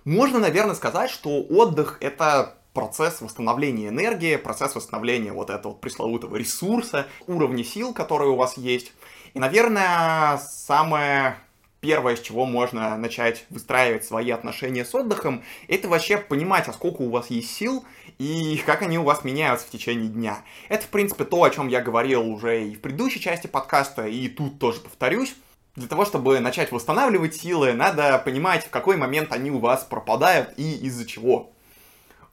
[0.04, 7.06] Можно, наверное, сказать, что отдых— это процесс восстановления энергии, процесс восстановления вот этого пресловутого ресурса,
[7.26, 8.92] уровня сил, которые у вас есть.
[9.34, 11.38] И, наверное, самое
[11.80, 17.02] первое, с чего можно начать выстраивать свои отношения с отдыхом, это вообще понимать, а сколько
[17.02, 17.84] у вас есть сил
[18.18, 20.42] и как они у вас меняются в течение дня.
[20.68, 24.28] Это, в принципе, то, о чем я говорил уже и в предыдущей части подкаста, и
[24.28, 25.34] тут тоже повторюсь.
[25.76, 30.54] Для того, чтобы начать восстанавливать силы, надо понимать, в какой момент они у вас пропадают
[30.56, 31.52] и из-за чего.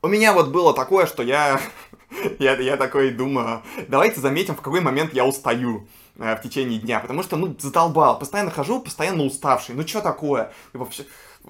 [0.01, 1.59] У меня вот было такое, что я,
[2.39, 5.87] я, я такой думаю, давайте заметим, в какой момент я устаю.
[6.17, 10.51] Э, в течение дня, потому что, ну, задолбал, постоянно хожу, постоянно уставший, ну, что такое?
[10.73, 11.05] И вообще,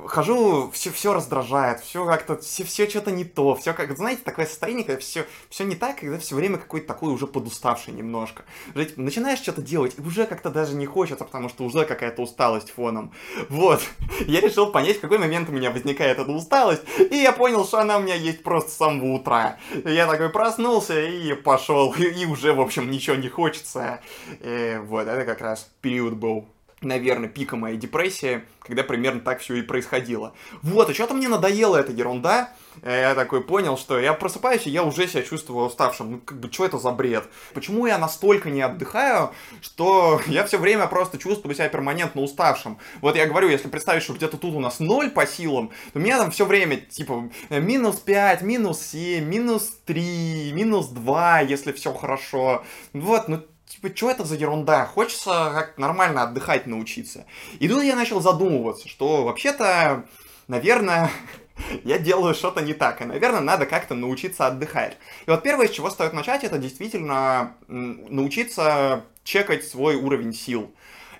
[0.07, 4.45] хожу, все, все раздражает, все как-то, все, все что-то не то, все как, знаете, такое
[4.45, 8.43] состояние, когда все, все не так, когда все время какой-то такой уже подуставший немножко.
[8.73, 12.71] Типа, начинаешь что-то делать, и уже как-то даже не хочется, потому что уже какая-то усталость
[12.71, 13.11] фоном.
[13.49, 13.81] Вот.
[14.27, 17.79] Я решил понять, в какой момент у меня возникает эта усталость, и я понял, что
[17.79, 19.57] она у меня есть просто с самого утра.
[19.85, 24.01] Я такой проснулся и пошел, и, уже, в общем, ничего не хочется.
[24.41, 26.52] И вот, это как раз период был
[26.83, 30.33] наверное, пика моей депрессии, когда примерно так все и происходило.
[30.61, 32.49] Вот, и что-то мне надоела эта ерунда.
[32.81, 36.11] Я такой понял, что я просыпаюсь, и я уже себя чувствую уставшим.
[36.11, 37.25] Ну, как бы, что это за бред?
[37.53, 42.79] Почему я настолько не отдыхаю, что я все время просто чувствую себя перманентно уставшим?
[43.01, 46.01] Вот я говорю, если представить, что где-то тут у нас ноль по силам, то у
[46.01, 51.93] меня там все время, типа, минус 5, минус 7, минус 3, минус 2, если все
[51.93, 52.63] хорошо.
[52.93, 53.43] Вот, ну,
[53.83, 54.85] типа, что это за ерунда?
[54.85, 57.25] Хочется как нормально отдыхать научиться.
[57.59, 60.05] И тут я начал задумываться, что вообще-то,
[60.47, 61.11] наверное,
[61.83, 64.97] я делаю что-то не так, и, наверное, надо как-то научиться отдыхать.
[65.25, 70.73] И вот первое, с чего стоит начать, это действительно научиться чекать свой уровень сил.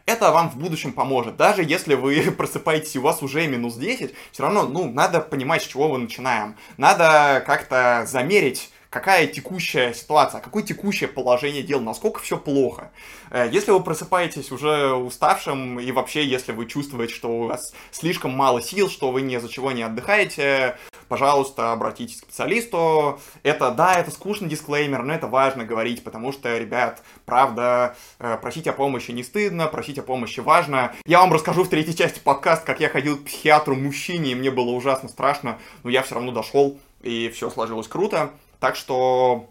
[0.06, 1.38] Это вам в будущем поможет.
[1.38, 5.63] Даже если вы просыпаетесь, и у вас уже минус 10, все равно, ну, надо понимать,
[5.63, 6.58] с чего вы начинаем.
[6.78, 12.91] Надо как-то замерить какая текущая ситуация, какое текущее положение дел, насколько все плохо.
[13.32, 18.32] Э, если вы просыпаетесь уже уставшим, и вообще, если вы чувствуете, что у вас слишком
[18.32, 20.77] мало сил, что вы ни за чего не отдыхаете,
[21.08, 23.19] пожалуйста, обратитесь к специалисту.
[23.41, 28.67] Это, да, это скучный дисклеймер, но это важно говорить, потому что, ребят, правда, э, просить
[28.67, 30.93] о помощи не стыдно, просить о помощи важно.
[31.08, 34.51] Я вам расскажу в третьей части подкаста, как я ходил к психиатру мужчине, и мне
[34.51, 38.32] было ужасно страшно, но я все равно дошел, и все сложилось круто.
[38.63, 39.49] Так что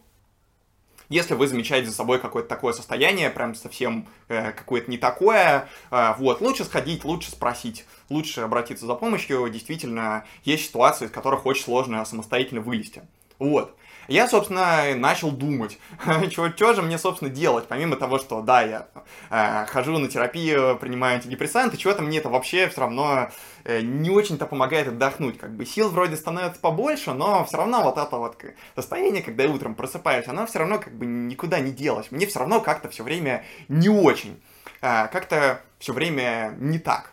[1.11, 6.14] если вы замечаете за собой какое-то такое состояние, прям совсем э, какое-то не такое, э,
[6.16, 9.51] вот, лучше сходить, лучше спросить, лучше обратиться за помощью.
[9.51, 13.03] Действительно, есть ситуации, из которых очень сложно самостоятельно вылезти.
[13.38, 13.77] Вот.
[14.08, 15.78] Я, собственно, начал думать,
[16.30, 18.88] что же мне, собственно, делать, помимо того, что, да, я
[19.30, 23.30] э, хожу на терапию, принимаю антидепрессанты, чего-то мне это вообще все равно
[23.64, 25.38] э, не очень-то помогает отдохнуть.
[25.38, 28.36] Как бы сил вроде становится побольше, но все равно вот это вот
[28.74, 32.10] состояние, когда я утром просыпаюсь, оно все равно как бы никуда не делось.
[32.10, 34.42] Мне все равно как-то все время не очень.
[34.80, 37.12] Э, как-то все время не так.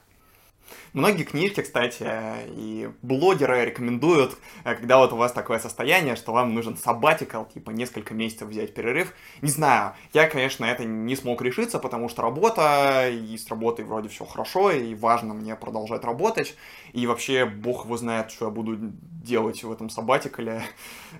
[0.93, 2.07] Многие книжки, кстати,
[2.47, 7.69] и блогеры рекомендуют, э, когда вот у вас такое состояние, что вам нужен сабатикал, типа
[7.69, 9.13] несколько месяцев взять перерыв.
[9.41, 14.09] Не знаю, я, конечно, это не смог решиться, потому что работа, и с работой вроде
[14.09, 16.55] все хорошо, и важно мне продолжать работать,
[16.93, 20.63] и вообще бог его знает, что я буду делать в этом сабатикале,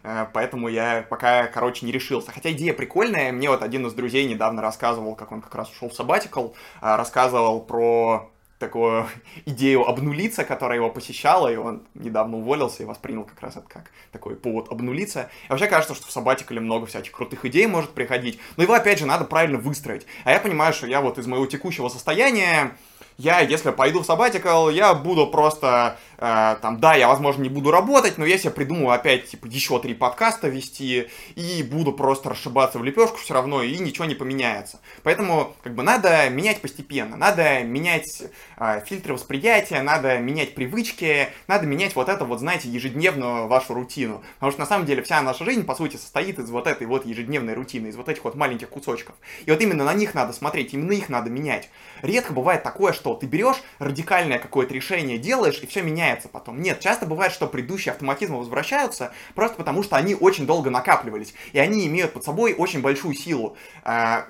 [0.01, 2.31] э, поэтому я пока, короче, не решился.
[2.31, 5.89] Хотя идея прикольная, мне вот один из друзей недавно рассказывал, как он как раз ушел
[5.89, 9.07] в сабатикал, э, рассказывал про такую
[9.45, 13.91] идею обнулиться, которая его посещала, и он недавно уволился и воспринял как раз это как
[14.11, 15.29] такой повод обнулиться.
[15.47, 18.99] И вообще кажется, что в Сабатикале много всяких крутых идей может приходить, но его, опять
[18.99, 20.05] же, надо правильно выстроить.
[20.25, 22.75] А я понимаю, что я вот из моего текущего состояния
[23.19, 27.71] я, если пойду в sabbatical, я буду просто, э, там, да, я, возможно, не буду
[27.71, 32.83] работать, но я придумаю опять, типа, еще три подкаста вести, и буду просто расшибаться в
[32.83, 34.79] лепешку все равно, и ничего не поменяется.
[35.03, 38.23] Поэтому, как бы, надо менять постепенно, надо менять
[38.57, 44.23] э, фильтры восприятия, надо менять привычки, надо менять вот это вот, знаете, ежедневную вашу рутину.
[44.35, 47.05] Потому что, на самом деле, вся наша жизнь, по сути, состоит из вот этой вот
[47.05, 49.15] ежедневной рутины, из вот этих вот маленьких кусочков.
[49.45, 51.69] И вот именно на них надо смотреть, именно их надо менять.
[52.01, 56.61] Редко бывает такое, что ты берешь радикальное какое-то решение, делаешь, и все меняется потом.
[56.61, 61.59] Нет, часто бывает, что предыдущие автоматизмы возвращаются, просто потому что они очень долго накапливались, и
[61.59, 63.55] они имеют под собой очень большую силу.
[63.83, 64.25] А,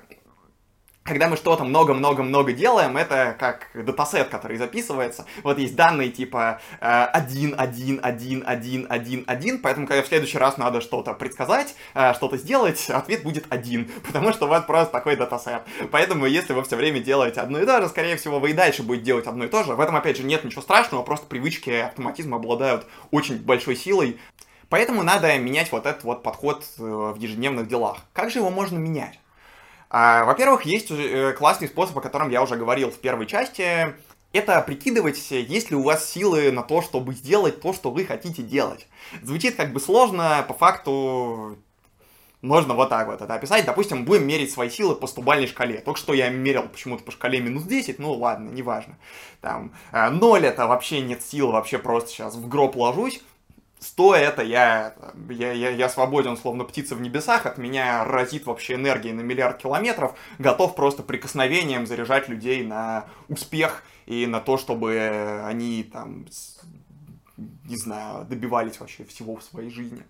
[1.02, 5.24] когда мы что-то много-много-много делаем, это как датасет, который записывается.
[5.42, 10.58] Вот есть данные типа 1, 1, 1, 1, 1, 1, поэтому когда в следующий раз
[10.58, 15.16] надо что-то предсказать, э, что-то сделать, ответ будет 1, потому что у вас просто такой
[15.16, 15.62] датасет.
[15.90, 18.82] Поэтому если вы все время делаете одно и то же, скорее всего, вы и дальше
[18.82, 19.74] будете делать одно и то же.
[19.74, 24.18] В этом, опять же, нет ничего страшного, просто привычки автоматизма обладают очень большой силой.
[24.68, 27.98] Поэтому надо менять вот этот вот подход э, в ежедневных делах.
[28.12, 29.18] Как же его можно менять?
[29.90, 33.94] А, во-первых, есть э, классный способ, о котором я уже говорил в первой части.
[34.32, 38.42] Это прикидывать, есть ли у вас силы на то, чтобы сделать то, что вы хотите
[38.42, 38.86] делать.
[39.22, 41.58] Звучит как бы сложно, по факту
[42.40, 43.66] можно вот так вот это описать.
[43.66, 45.80] Допустим, будем мерить свои силы по стубальной шкале.
[45.80, 48.96] Только что я мерил почему-то по шкале минус 10, ну ладно, неважно.
[49.40, 53.20] Там 0 э, это вообще нет сил, вообще просто сейчас в гроб ложусь.
[53.80, 54.94] 100 это я,
[55.30, 59.62] я, я, я свободен, словно птица в небесах, от меня разит вообще энергией на миллиард
[59.62, 66.26] километров, готов просто прикосновением заряжать людей на успех и на то, чтобы они там,
[67.36, 70.02] не знаю, добивались вообще всего в своей жизни.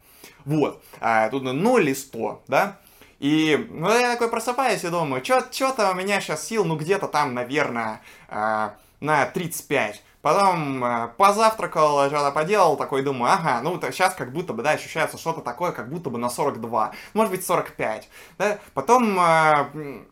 [0.44, 2.78] Вот, а, тут 0 и 100, да,
[3.20, 7.34] и ну, я такой просыпаюсь и думаю, что-то у меня сейчас сил, ну где-то там,
[7.34, 10.02] наверное, а, на 35.
[10.22, 15.16] Потом э, позавтракал, что-то поделал, такой думаю, ага, ну сейчас как будто бы, да, ощущается
[15.16, 18.58] что-то такое, как будто бы на 42, может быть 45, да.
[18.74, 20.04] Потом э,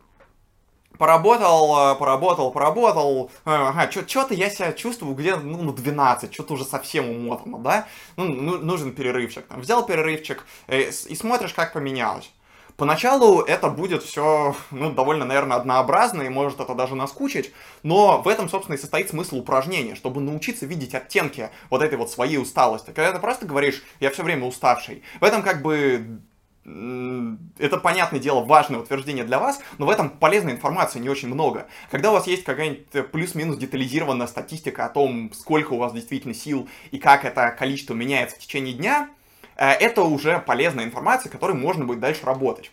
[0.97, 6.53] поработал, э, поработал, поработал, э, ага, что-то я себя чувствую где-то, ну, на 12, что-то
[6.53, 11.73] уже совсем умотано, да, ну, ну, нужен перерывчик, там, взял перерывчик э, и смотришь, как
[11.73, 12.31] поменялось.
[12.79, 17.51] Поначалу это будет все, ну, довольно, наверное, однообразно, и может это даже наскучить,
[17.83, 22.09] но в этом, собственно, и состоит смысл упражнения, чтобы научиться видеть оттенки вот этой вот
[22.09, 22.91] своей усталости.
[22.91, 26.21] Когда ты просто говоришь, я все время уставший, в этом как бы
[26.63, 31.67] это, понятное дело, важное утверждение для вас, но в этом полезной информации не очень много.
[31.91, 36.69] Когда у вас есть какая-нибудь плюс-минус детализированная статистика о том, сколько у вас действительно сил
[36.91, 39.18] и как это количество меняется в течение дня, Э,
[39.65, 42.71] это уже полезная информация, которой можно будет дальше работать.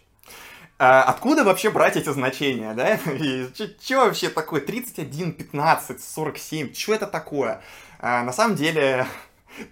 [0.79, 2.99] Э, откуда вообще брать эти значения, да?
[3.81, 6.75] Что вообще такое 31, 15, 47?
[6.75, 7.62] Что это такое?
[7.99, 9.07] Э, на самом деле,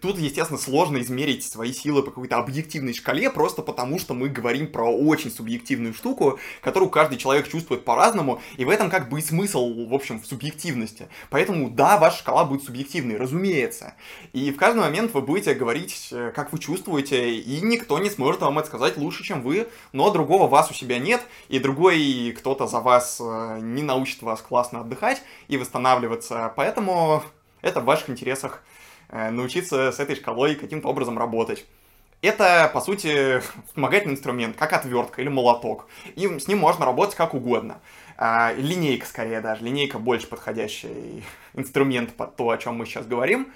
[0.01, 4.67] Тут, естественно, сложно измерить свои силы по какой-то объективной шкале, просто потому что мы говорим
[4.71, 9.23] про очень субъективную штуку, которую каждый человек чувствует по-разному, и в этом как бы и
[9.23, 11.09] смысл, в общем, в субъективности.
[11.31, 13.95] Поэтому, да, ваша шкала будет субъективной, разумеется.
[14.33, 18.41] И в каждый момент вы будете говорить, э, как вы чувствуете, и никто не сможет
[18.41, 22.67] вам это сказать лучше, чем вы, но другого вас у себя нет, и другой кто-то
[22.67, 27.23] за вас э, не научит вас классно отдыхать и восстанавливаться, поэтому
[27.63, 28.63] это в ваших интересах
[29.15, 31.65] научиться с этой шкалой каким-то образом работать.
[32.21, 35.89] Это, по сути, вспомогательный инструмент, как отвертка или молоток.
[36.17, 37.81] И с ним можно работать как угодно.
[38.17, 39.65] А, линейка, скорее даже.
[39.65, 41.23] Линейка больше подходящий
[41.55, 43.53] инструмент под то, о чем мы сейчас говорим.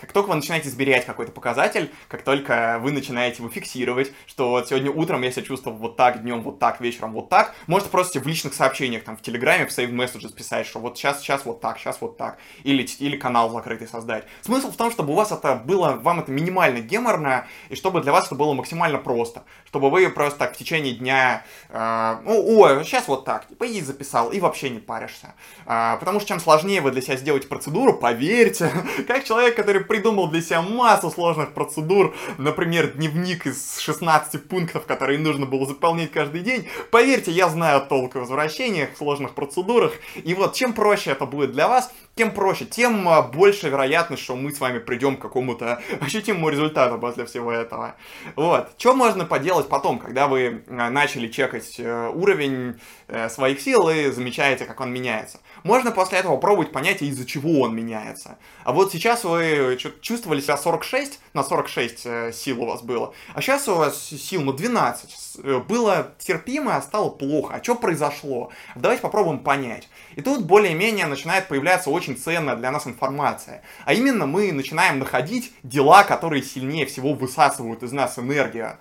[0.00, 4.68] Как только вы начинаете измерять какой-то показатель, как только вы начинаете его фиксировать, что вот
[4.68, 8.20] сегодня утром я себя чувствовал вот так, днем вот так, вечером вот так, можете просто
[8.20, 11.60] в личных сообщениях, там, в Телеграме, в Save Messages писать, что вот сейчас, сейчас вот
[11.60, 14.24] так, сейчас вот так, или, или канал закрытый создать.
[14.42, 18.12] Смысл в том, чтобы у вас это было, вам это минимально геморно, и чтобы для
[18.12, 22.84] вас это было максимально просто, чтобы вы просто так в течение дня, э, ну, о,
[22.84, 25.34] сейчас вот так, типа, и записал, и вообще не паришься.
[25.66, 28.70] Э, потому что чем сложнее вы для себя сделаете процедуру, поверьте,
[29.06, 35.18] как человек, который придумал для себя массу сложных процедур, например, дневник из 16 пунктов, которые
[35.18, 36.68] нужно было заполнять каждый день.
[36.90, 39.92] Поверьте, я знаю толк в возвращениях, сложных процедурах.
[40.14, 44.36] И вот чем проще это будет для вас, тем проще, тем а, больше вероятность, что
[44.36, 47.96] мы с вами придем к какому-то ощутимому результату после всего этого.
[48.36, 48.70] Вот.
[48.78, 52.78] Что можно поделать потом, когда вы а, начали чекать э, уровень
[53.08, 55.40] э, своих сил и замечаете, как он меняется?
[55.64, 58.38] Можно после этого пробовать понять, из-за чего он меняется.
[58.64, 63.40] А вот сейчас вы чувствовали себя 46, на 46 э, сил у вас было, а
[63.40, 65.38] сейчас у вас сил на 12.
[65.42, 67.54] Э, было терпимо, а стало плохо.
[67.54, 68.50] А что произошло?
[68.76, 69.88] Давайте попробуем понять.
[70.16, 73.62] И тут более-менее начинает появляться очень ценная для нас информация.
[73.86, 78.78] А именно мы начинаем находить дела, которые сильнее всего высасывают из нас энергию.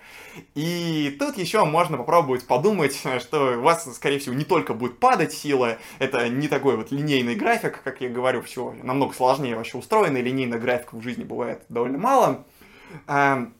[0.55, 5.33] И тут еще можно попробовать подумать, что у вас, скорее всего, не только будет падать
[5.33, 10.21] сила, это не такой вот линейный график, как я говорю, все намного сложнее вообще устроенный,
[10.21, 12.45] линейный график в жизни бывает довольно мало.
[13.07, 13.53] Эм,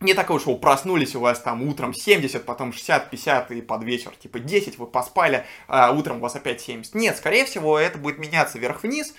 [0.00, 3.82] не такое, что вы проснулись, у вас там утром 70, потом 60, 50 и под
[3.82, 6.94] вечер типа 10, вы поспали, а утром у вас опять 70.
[6.94, 9.14] Нет, скорее всего, это будет меняться вверх-вниз.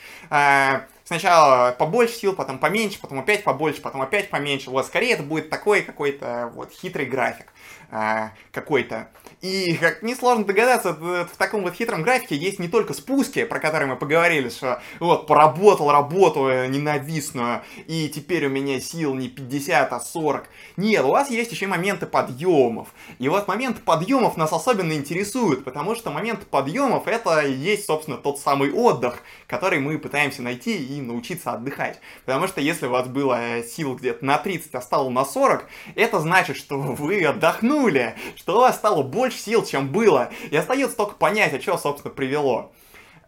[1.10, 4.70] Сначала побольше сил, потом поменьше, потом опять побольше, потом опять поменьше.
[4.70, 7.52] Вот, скорее это будет такой какой-то вот хитрый график
[7.90, 9.08] а, какой-то.
[9.42, 13.88] И, как несложно догадаться, в таком вот хитром графике есть не только спуски, про которые
[13.88, 20.00] мы поговорили, что вот, поработал работу ненавистную, и теперь у меня сил не 50, а
[20.02, 20.50] 40.
[20.76, 22.90] Нет, у вас есть еще моменты подъемов.
[23.18, 28.18] И вот моменты подъемов нас особенно интересуют, потому что момент подъемов это и есть, собственно,
[28.18, 32.02] тот самый отдых, который мы пытаемся найти и научиться отдыхать.
[32.26, 35.66] Потому что если у вас было сил где-то на 30, а стало на 40,
[35.96, 40.32] это значит, что вы отдохнули, что у вас стало больше больше сил, чем было.
[40.50, 42.72] И остается только понять, а что, собственно, привело.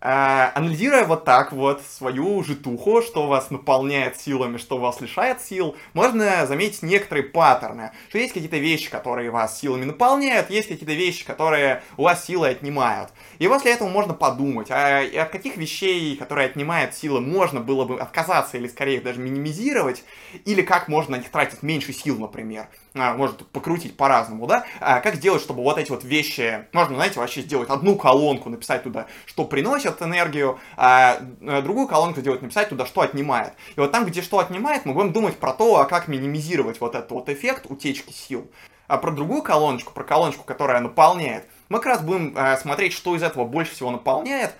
[0.03, 5.75] А, анализируя вот так вот свою житуху, что вас наполняет силами, что вас лишает сил,
[5.93, 7.91] можно заметить некоторые паттерны.
[8.09, 12.47] Что есть какие-то вещи, которые вас силами наполняют, есть какие-то вещи, которые у вас силы
[12.47, 13.11] отнимают.
[13.37, 18.01] И после этого можно подумать, а от каких вещей, которые отнимают силы, можно было бы
[18.01, 20.03] отказаться или скорее даже минимизировать,
[20.45, 22.69] или как можно на них тратить меньше сил, например.
[22.93, 24.65] А, может покрутить по-разному, да?
[24.81, 28.83] А как сделать, чтобы вот эти вот вещи, можно, знаете, вообще сделать одну колонку, написать
[28.83, 33.53] туда, что приносит энергию, а э, другую колонку сделать, написать туда, что отнимает.
[33.77, 36.95] И вот там, где что отнимает, мы будем думать про то, а как минимизировать вот
[36.95, 38.51] этот вот эффект утечки сил.
[38.87, 43.23] А про другую колоночку, про колоночку, которая наполняет, мы как раз будем смотреть, что из
[43.23, 44.53] этого больше всего наполняет,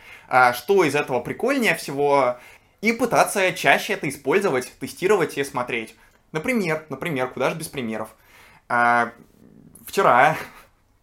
[0.54, 2.38] что из этого прикольнее всего,
[2.80, 5.96] и пытаться чаще это использовать, тестировать и смотреть.
[6.32, 8.08] Например, например, куда же без примеров.
[8.74, 9.12] А,
[9.86, 10.38] вчера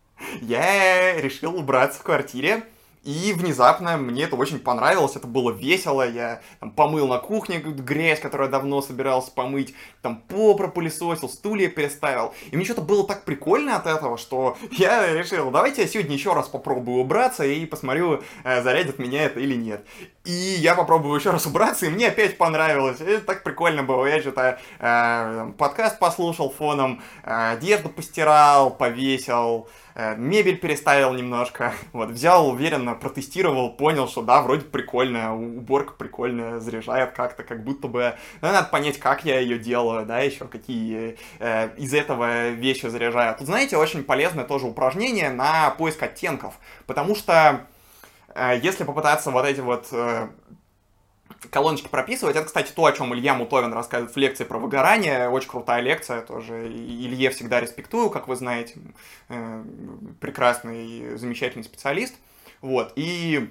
[0.41, 2.63] я решил убраться в квартире,
[3.05, 8.21] и внезапно мне это очень понравилось, это было весело, я там, помыл на кухне грязь,
[8.21, 12.33] которую я давно собирался помыть, там пол пропылесосил, стулья переставил.
[12.51, 16.33] И мне что-то было так прикольно от этого, что я решил, давайте я сегодня еще
[16.33, 19.85] раз попробую убраться и посмотрю, э, зарядит меня это или нет.
[20.29, 23.01] И я попробую еще раз убраться, и мне опять понравилось.
[23.01, 24.05] Это так прикольно было.
[24.05, 29.69] Я что-то э, подкаст послушал фоном, э, одежду постирал, повесил,
[30.01, 36.61] Э, мебель переставил немножко, вот, взял уверенно, протестировал, понял, что да, вроде прикольная, уборка прикольная,
[36.61, 41.19] заряжает как-то, как будто бы, ну, надо понять, как я ее делаю, да, еще какие
[41.41, 43.39] э, из этого вещи заряжают.
[43.39, 46.55] Тут, знаете, очень полезное тоже упражнение на поиск оттенков,
[46.87, 47.67] потому что
[48.37, 50.29] если попытаться вот эти вот э,
[51.51, 52.37] колоночки прописывать.
[52.37, 55.29] Это, кстати, то, о чем Илья Мутовин рассказывает в лекции про выгорание.
[55.29, 56.67] Очень крутая лекция тоже.
[56.67, 58.75] Илье всегда респектую, как вы знаете.
[59.29, 59.65] Э,
[60.21, 62.15] прекрасный, замечательный специалист.
[62.61, 62.93] Вот.
[62.97, 63.51] И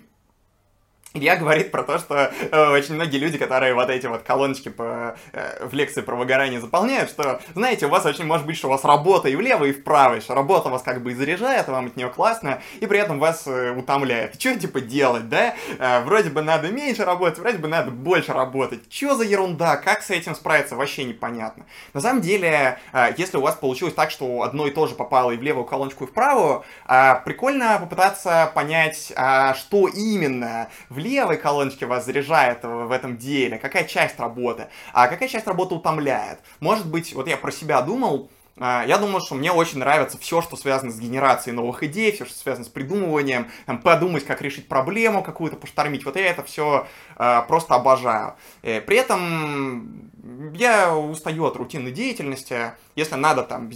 [1.14, 5.16] Илья говорит про то, что э, очень многие люди, которые вот эти вот колоночки по,
[5.32, 8.72] э, в лекции про выгорание заполняют, что, знаете, у вас очень может быть, что у
[8.72, 11.88] вас работа и влево, и вправо, и что работа вас как бы и заряжает, вам
[11.88, 14.40] от нее классно, и при этом вас э, утомляет.
[14.40, 15.56] Что типа делать, да?
[15.80, 18.82] Э, вроде бы надо меньше работать, вроде бы надо больше работать.
[18.90, 19.78] Что за ерунда?
[19.78, 20.76] Как с этим справиться?
[20.76, 21.66] Вообще непонятно.
[21.94, 25.32] На самом деле, э, если у вас получилось так, что одно и то же попало
[25.32, 30.68] и в левую колоночку, и в правую, э, прикольно попытаться понять, э, что именно
[30.98, 36.40] левой колоночке вас заряжает в этом деле, какая часть работы, а какая часть работы утомляет.
[36.60, 38.30] Может быть, вот я про себя думал,
[38.60, 42.26] а, я думаю, что мне очень нравится все, что связано с генерацией новых идей, все,
[42.26, 46.06] что связано с придумыванием, там, подумать, как решить проблему какую-то, поштормить.
[46.06, 46.88] Вот я это все
[47.18, 48.36] э, просто обожаю.
[48.64, 50.12] И э, при этом
[50.56, 52.74] я устаю от рутинной деятельности.
[52.96, 53.70] Если надо там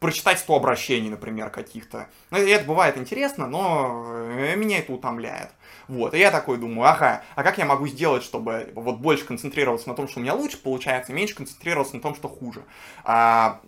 [0.00, 2.08] прочитать 100 обращений, например, каких-то.
[2.30, 5.50] Ну, это бывает интересно, но э, меня это утомляет.
[5.90, 9.88] Вот, и я такой думаю, ага, а как я могу сделать, чтобы вот больше концентрироваться
[9.88, 12.62] на том, что у меня лучше получается, меньше концентрироваться на том, что хуже.
[13.02, 13.60] А,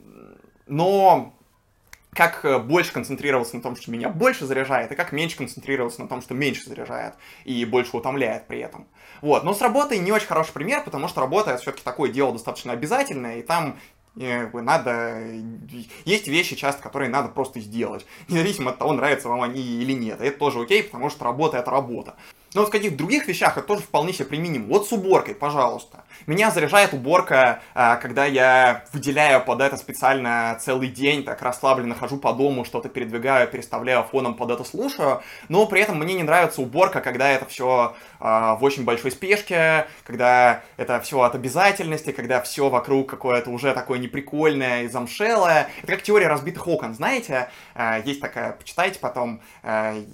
[0.68, 1.34] но
[2.12, 6.06] как э, больше концентрироваться на том, что меня больше заряжает, и как меньше концентрироваться на
[6.06, 7.14] том, что меньше заряжает
[7.44, 8.86] и больше утомляет при этом.
[9.20, 12.32] Вот, но с работой не очень хороший пример, потому что работа это все-таки такое дело
[12.32, 13.80] достаточно обязательное, и там
[14.16, 15.22] и надо...
[16.04, 20.20] Есть вещи часто, которые надо просто сделать, независимо от того, нравятся вам они или нет.
[20.20, 22.16] Это тоже окей, потому что работа— это работа.
[22.54, 24.66] Но в каких-то других вещах это тоже вполне себе применимо.
[24.66, 26.04] Вот с уборкой, пожалуйста.
[26.26, 32.18] Меня заряжает уборка, а, когда я выделяю под это специально целый день, так расслабленно хожу
[32.18, 35.22] по дому, что-то передвигаю, переставляю фоном под это слушаю.
[35.48, 39.86] Но при этом мне не нравится уборка, когда это все а, в очень большой спешке,
[40.04, 45.68] когда это все от обязательности, когда все вокруг какое-то уже такое неприкольное и замшелое.
[45.82, 47.50] Это как теория разбитых окон, знаете?
[47.74, 49.40] А, есть такая, почитайте потом,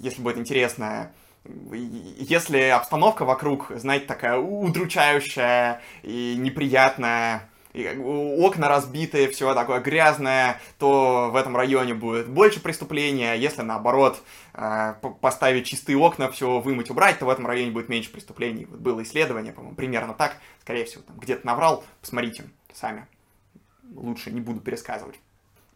[0.01, 1.11] если будет интересно
[1.45, 11.29] если обстановка вокруг, знаете, такая удручающая и неприятная, и окна разбитые, все такое грязное, то
[11.31, 13.35] в этом районе будет больше преступления.
[13.35, 14.21] Если наоборот
[14.53, 18.65] э, поставить чистые окна, все вымыть, убрать, то в этом районе будет меньше преступлений.
[18.65, 20.37] Вот было исследование, по-моему, примерно так.
[20.61, 21.83] Скорее всего, там где-то наврал.
[22.01, 23.05] Посмотрите сами.
[23.95, 25.19] Лучше не буду пересказывать.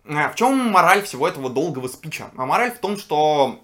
[0.06, 2.32] Э, в чем мораль всего этого долгого спича?
[2.36, 3.64] А мораль в том, что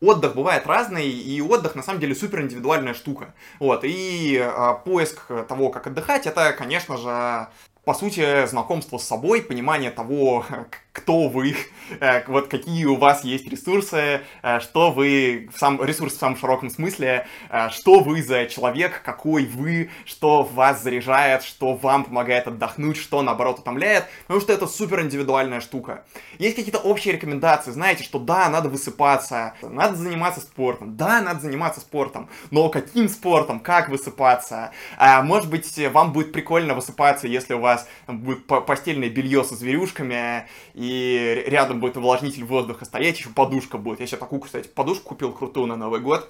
[0.00, 3.34] отдых бывает разный, и отдых на самом деле супер индивидуальная штука.
[3.58, 7.48] Вот, и э, поиск того, как отдыхать, это, конечно же,
[7.84, 10.44] по сути, знакомство с собой, понимание того,
[10.98, 11.56] кто вы,
[12.00, 16.70] э, вот какие у вас есть ресурсы, э, что вы, сам, ресурс в самом широком
[16.70, 22.96] смысле, э, что вы за человек, какой вы, что вас заряжает, что вам помогает отдохнуть,
[22.96, 26.04] что, наоборот, утомляет, потому что это супер индивидуальная штука.
[26.38, 31.80] Есть какие-то общие рекомендации, знаете, что да, надо высыпаться, надо заниматься спортом, да, надо заниматься
[31.80, 34.72] спортом, но каким спортом, как высыпаться?
[34.98, 41.44] Может быть, вам будет прикольно высыпаться, если у вас будет постельное белье со зверюшками, и
[41.46, 44.00] рядом будет увлажнитель воздуха стоять, еще подушка будет.
[44.00, 46.28] Я себе такую, кстати, подушку купил крутую на Новый год.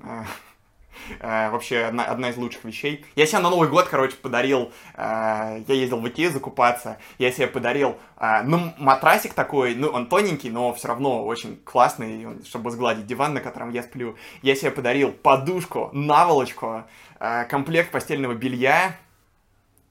[0.00, 0.24] Э,
[1.20, 3.04] э, вообще одна, одна из лучших вещей.
[3.14, 7.46] Я себе на Новый год, короче, подарил, э, я ездил в Икею закупаться, я себе
[7.46, 13.06] подарил, э, ну, матрасик такой, ну, он тоненький, но все равно очень классный, чтобы сгладить
[13.06, 14.16] диван, на котором я сплю.
[14.42, 16.84] Я себе подарил подушку, наволочку,
[17.20, 18.96] э, комплект постельного белья,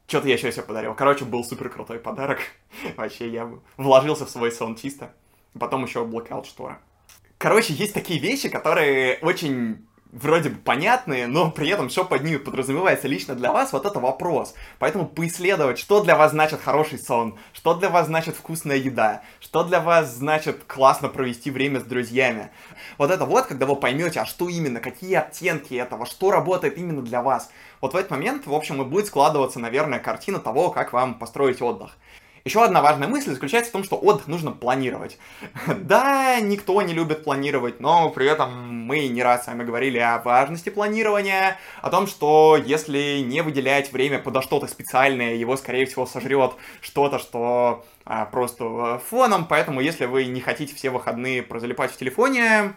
[0.07, 0.93] что-то я еще себе подарил.
[0.93, 2.39] Короче, был супер крутой подарок.
[2.97, 5.13] Вообще, я вложился в свой сон чисто.
[5.59, 6.79] Потом еще блокаут штора.
[7.37, 9.85] Короче, есть такие вещи, которые очень
[10.15, 13.99] вроде бы понятные, но при этом что под ними подразумевается лично для вас, вот это
[13.99, 14.55] вопрос.
[14.79, 19.63] Поэтому поисследовать, что для вас значит хороший сон, что для вас значит вкусная еда, что
[19.63, 22.49] для вас значит классно провести время с друзьями.
[22.97, 27.01] Вот это вот, когда вы поймете, а что именно, какие оттенки этого, что работает именно
[27.01, 27.49] для вас.
[27.81, 31.61] Вот в этот момент, в общем, и будет складываться, наверное, картина того, как вам построить
[31.61, 31.97] отдых.
[32.45, 35.17] Еще одна важная мысль заключается в том, что отдых нужно планировать.
[35.67, 40.19] Да, никто не любит планировать, но при этом мы не раз с вами говорили о
[40.19, 46.05] важности планирования, о том, что если не выделять время подо что-то специальное, его, скорее всего,
[46.05, 51.97] сожрет что-то, что а, просто фоном, поэтому если вы не хотите все выходные прозалипать в
[51.97, 52.75] телефоне,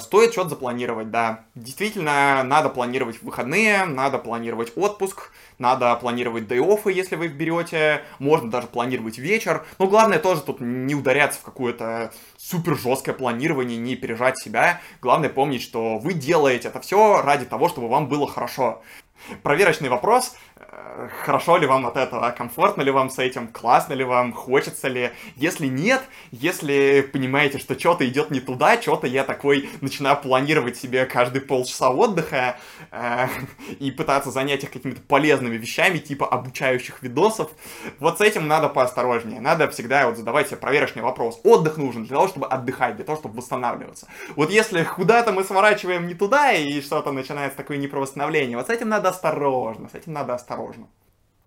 [0.00, 1.44] стоит что-то запланировать, да.
[1.54, 6.60] Действительно, надо планировать выходные, надо планировать отпуск, надо планировать дей
[6.92, 9.64] если вы их берете, можно даже планировать вечер.
[9.78, 14.80] Но главное тоже тут не ударяться в какое-то супер жесткое планирование, не пережать себя.
[15.00, 18.82] Главное помнить, что вы делаете это все ради того, чтобы вам было хорошо.
[19.42, 20.34] Проверочный вопрос,
[21.24, 25.10] хорошо ли вам от этого, комфортно ли вам с этим, классно ли вам, хочется ли.
[25.36, 31.04] Если нет, если понимаете, что что-то идет не туда, что-то я такой начинаю планировать себе
[31.06, 32.56] каждые полчаса отдыха
[32.90, 33.28] э,
[33.80, 37.50] и пытаться занять их какими-то полезными вещами, типа обучающих видосов,
[37.98, 39.40] вот с этим надо поосторожнее.
[39.40, 41.40] Надо всегда вот задавать себе проверочный вопрос.
[41.44, 44.06] Отдых нужен для того, чтобы отдыхать, для того, чтобы восстанавливаться.
[44.36, 48.66] Вот если куда-то мы сворачиваем не туда и что-то начинается такое не про восстановление, вот
[48.66, 50.71] с этим надо осторожно, с этим надо осторожно.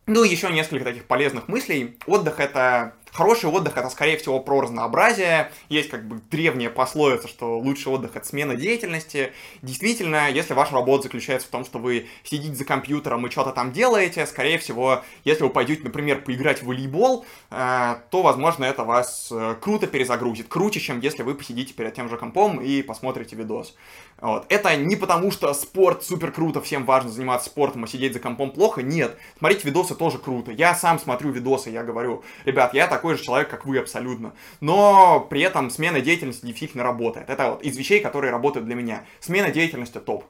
[0.08, 1.98] Ну и еще несколько таких полезных мыслей.
[2.06, 5.50] Отдых это Хороший отдых это, скорее всего, про разнообразие.
[5.70, 9.32] Есть как бы древняя пословица, что лучший отдых это смена деятельности.
[9.62, 13.72] Действительно, если ваша работа заключается в том, что вы сидите за компьютером и что-то там
[13.72, 19.30] делаете, скорее всего, если вы пойдете, например, поиграть в волейбол, э, то, возможно, это вас
[19.32, 20.50] э, круто перезагрузит.
[20.50, 23.78] Круче, чем если вы посидите перед тем же компом и посмотрите видос.
[24.20, 24.46] Вот.
[24.50, 28.52] Это не потому, что спорт супер круто, всем важно заниматься спортом, а сидеть за компом
[28.52, 28.82] плохо.
[28.82, 29.18] Нет.
[29.38, 30.52] Смотреть видосы тоже круто.
[30.52, 34.34] Я сам смотрю видосы, я говорю, ребят, я так такой же человек, как вы абсолютно.
[34.62, 37.30] Но при этом смена деятельности действительно работает.
[37.30, 39.06] Это вот из вещей, которые работают для меня.
[39.20, 40.26] Смена деятельности топ.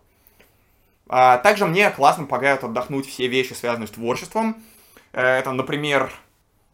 [1.08, 4.62] А, также мне классно помогают отдохнуть все вещи, связанные с творчеством.
[5.14, 6.12] Э, это, например,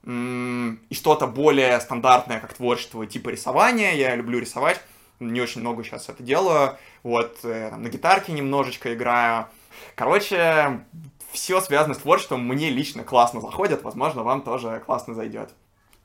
[0.03, 3.91] и что-то более стандартное, как творчество, типа рисования.
[3.93, 4.81] Я люблю рисовать,
[5.21, 6.77] не очень много сейчас это делаю.
[7.03, 9.47] Вот, э, там, на гитарке немножечко играю.
[9.95, 10.85] Короче,
[11.31, 15.49] все связанное с творчеством мне лично классно заходит, возможно, вам тоже классно зайдет.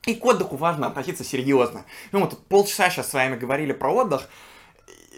[0.05, 1.83] И к отдыху важно относиться серьезно.
[2.11, 4.29] Ну, мы полчаса сейчас с вами говорили про отдых.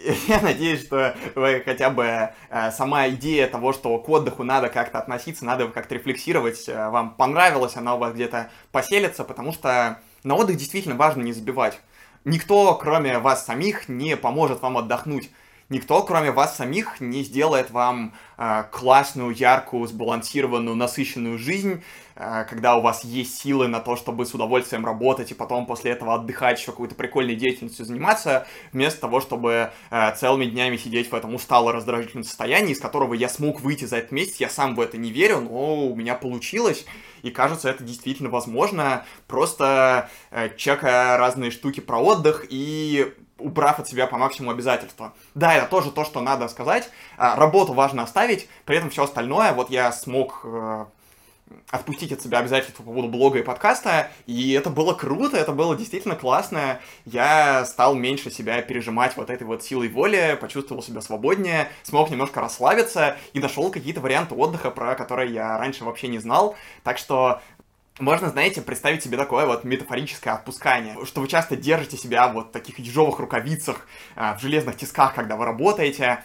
[0.28, 4.98] я надеюсь, что вы хотя бы э, сама идея того, что к отдыху надо как-то
[4.98, 10.34] относиться, надо как-то рефлексировать, э, вам понравилась, она у вас где-то поселится, потому что на
[10.36, 11.80] отдых действительно важно не забивать.
[12.24, 15.30] Никто, кроме вас самих, не поможет вам отдохнуть.
[15.70, 21.82] Никто, кроме вас самих, не сделает вам э, классную, яркую, сбалансированную, насыщенную жизнь,
[22.48, 26.14] когда у вас есть силы на то, чтобы с удовольствием работать и потом после этого
[26.14, 31.34] отдыхать, еще какой-то прикольной деятельностью заниматься, вместо того, чтобы э, целыми днями сидеть в этом
[31.34, 34.36] устало-раздражительном состоянии, из которого я смог выйти за этот месяц.
[34.36, 36.84] Я сам в это не верю, но у меня получилось.
[37.22, 43.88] И кажется, это действительно возможно, просто э, чекая разные штуки про отдых и убрав от
[43.88, 45.14] себя по максимуму обязательства.
[45.34, 46.90] Да, это тоже то, что надо сказать.
[47.16, 50.84] Работу важно оставить, при этом все остальное, вот я смог э,
[51.70, 55.76] отпустить от себя обязательства по поводу блога и подкаста, и это было круто, это было
[55.76, 56.80] действительно классно.
[57.04, 62.40] Я стал меньше себя пережимать вот этой вот силой воли, почувствовал себя свободнее, смог немножко
[62.40, 66.56] расслабиться и нашел какие-то варианты отдыха, про которые я раньше вообще не знал.
[66.82, 67.40] Так что
[68.00, 72.50] можно, знаете, представить себе такое вот метафорическое отпускание, что вы часто держите себя вот в
[72.50, 73.86] таких ежовых рукавицах,
[74.16, 76.24] а, в железных тисках, когда вы работаете,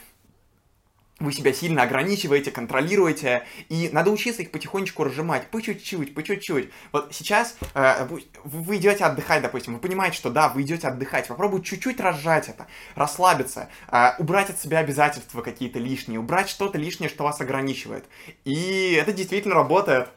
[1.19, 6.71] вы себя сильно ограничиваете, контролируете, и надо учиться их потихонечку разжимать, по чуть-чуть, по чуть-чуть.
[6.91, 8.07] Вот сейчас э,
[8.43, 12.67] вы идете отдыхать, допустим, вы понимаете, что да, вы идете отдыхать, попробуйте чуть-чуть разжать это,
[12.95, 18.05] расслабиться, э, убрать от себя обязательства какие-то лишние, убрать что-то лишнее, что вас ограничивает.
[18.43, 20.09] И это действительно работает.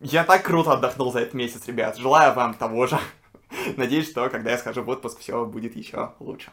[0.00, 1.96] Я так круто отдохнул за этот месяц, ребят.
[1.96, 2.98] Желаю вам того же.
[3.76, 6.50] Надеюсь, что когда я схожу в отпуск, все будет еще лучше.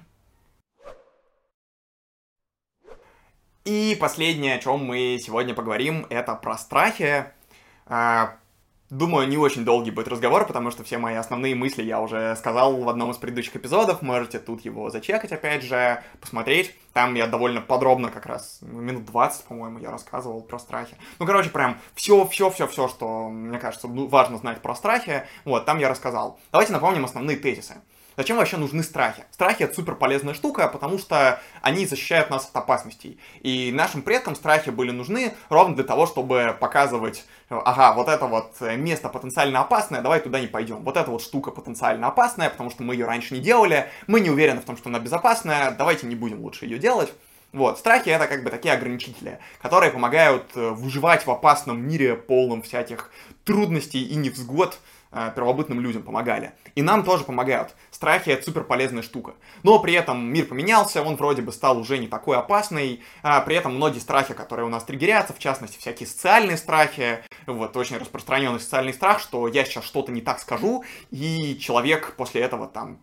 [3.68, 7.26] И последнее, о чем мы сегодня поговорим, это про страхи.
[7.86, 8.38] А,
[8.90, 12.78] Думаю, не очень долгий будет разговор, потому что все мои основные мысли я уже сказал
[12.78, 14.02] в одном из предыдущих эпизодов.
[14.02, 16.74] Можете тут его зачекать, опять же, посмотреть.
[16.94, 20.96] Там я довольно подробно, как раз минут 20, по-моему, я рассказывал про страхи.
[21.20, 26.40] Ну, короче, прям все-все-все-все, что, мне кажется, важно знать про страхи, вот, там я рассказал.
[26.54, 27.82] Давайте напомним основные тезисы.
[28.18, 29.24] Зачем вообще нужны страхи?
[29.30, 33.20] Страхи это супер полезная штука, потому что они защищают нас от опасностей.
[33.42, 38.60] И нашим предкам страхи были нужны ровно для того, чтобы показывать, ага, вот это вот
[38.60, 40.78] место потенциально опасное, давай туда не пойдем.
[40.78, 44.32] Вот эта вот штука потенциально опасная, потому что мы ее раньше не делали, мы не
[44.32, 47.14] уверены в том, что она безопасная, давайте не будем лучше ее делать.
[47.54, 52.62] Вот, страхи это как бы такие ограничители, которые помогают э, выживать в опасном мире, полном
[52.62, 53.10] всяких
[53.46, 54.80] трудностей и невзгод,
[55.36, 56.54] первобытным людям помогали.
[56.76, 57.76] И нам тоже помогают.
[57.92, 59.34] Страхи это супер полезная штука.
[59.64, 63.02] Но при этом мир поменялся, он вроде бы стал уже не такой опасный.
[63.24, 67.76] А при этом многие страхи, которые у нас триггерятся, в частности, всякие социальные страхи, вот
[67.78, 72.68] очень распространенный социальный страх, что я сейчас что-то не так скажу, и человек после этого
[72.68, 73.00] там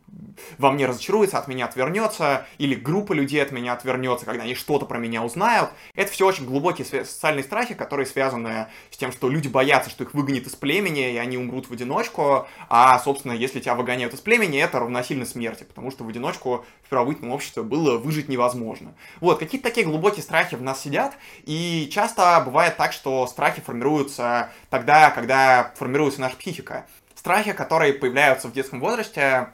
[0.59, 4.87] во мне разочаруется, от меня отвернется, или группа людей от меня отвернется, когда они что-то
[4.87, 5.71] про меня узнают.
[5.95, 10.15] Это все очень глубокие социальные страхи, которые связаны с тем, что люди боятся, что их
[10.15, 11.75] выгонят из племени, и они умрут в
[12.05, 16.65] одиночку, а, собственно, если тебя выгоняют из племени, это равносильно смерти, потому что в одиночку
[16.83, 18.95] в первобытном обществе было выжить невозможно.
[19.21, 24.51] Вот, какие-то такие глубокие страхи в нас сидят, и часто бывает так, что страхи формируются
[24.71, 26.87] тогда, когда формируется наша психика.
[27.15, 29.49] Страхи, которые появляются в детском возрасте,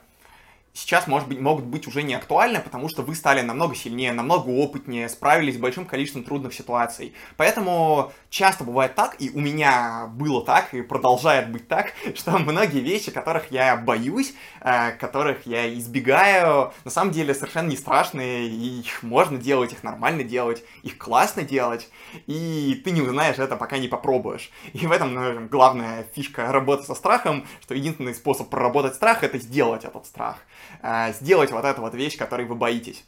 [0.73, 4.49] сейчас, может быть, могут быть уже не актуальны, потому что вы стали намного сильнее, намного
[4.49, 7.13] опытнее, справились с большим количеством трудных ситуаций.
[7.37, 12.79] Поэтому часто бывает так, и у меня было так, и продолжает быть так, что многие
[12.79, 18.79] вещи, которых я боюсь, э, которых я избегаю, на самом деле совершенно не страшные, и
[18.79, 21.89] их можно делать, их нормально делать, их классно делать,
[22.27, 24.51] и ты не узнаешь это, пока не попробуешь.
[24.73, 29.37] И в этом, наверное, главная фишка работы со страхом, что единственный способ проработать страх— это
[29.37, 30.37] сделать этот страх.
[30.81, 33.03] Э, сделать вот эту вот вещь, которой вы боитесь.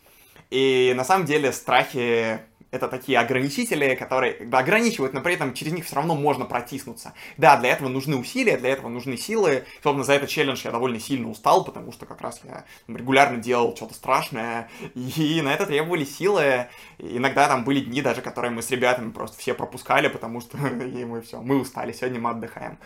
[0.49, 2.39] И на самом деле страхи
[2.74, 7.14] это такие ограничители, которые ограничивают, но при этом через них все равно можно протиснуться.
[7.38, 9.66] Да, для этого нужны усилия, для этого нужны силы.
[9.84, 13.76] Собственно, за этот челлендж я довольно сильно устал, потому что как раз я регулярно делал
[13.76, 16.66] что-то страшное, и на это требовались силы.
[16.97, 21.06] Иногда там были дни даже, которые мы с ребятами просто все пропускали, потому что и
[21.06, 22.80] мы все, мы устали, сегодня мы отдыхаем.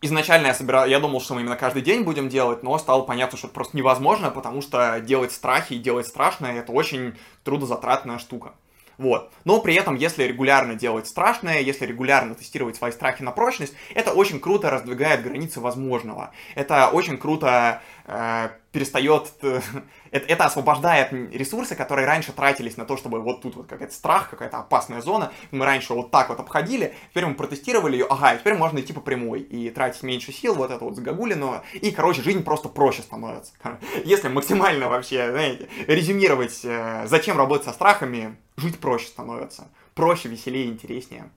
[0.00, 3.36] Изначально я собирал, я думал, что мы именно каждый день будем делать, но стало понятно,
[3.36, 8.54] что это просто невозможно, потому что делать страхи и делать страшное это очень трудозатратная штука.
[8.96, 9.30] Вот.
[9.44, 14.12] Но при этом, если регулярно делать страшное, если регулярно тестировать свои страхи на прочность, это
[14.12, 16.32] очень круто раздвигает границы возможного.
[16.54, 19.32] Это очень круто э, перестает...
[19.42, 19.60] Э,
[20.10, 24.30] это, это освобождает ресурсы, которые раньше тратились на то, чтобы вот тут вот какой-то страх,
[24.30, 25.32] какая-то опасная зона.
[25.50, 29.00] Мы раньше вот так вот обходили, теперь мы протестировали ее, ага, теперь можно идти по
[29.00, 33.52] прямой и тратить меньше сил, вот это вот загогулину, и, короче, жизнь просто проще становится.
[34.04, 39.68] Если максимально вообще, знаете, резюмировать, э, зачем работать со страхами, жить проще становится.
[39.94, 41.30] Проще, веселее, интереснее.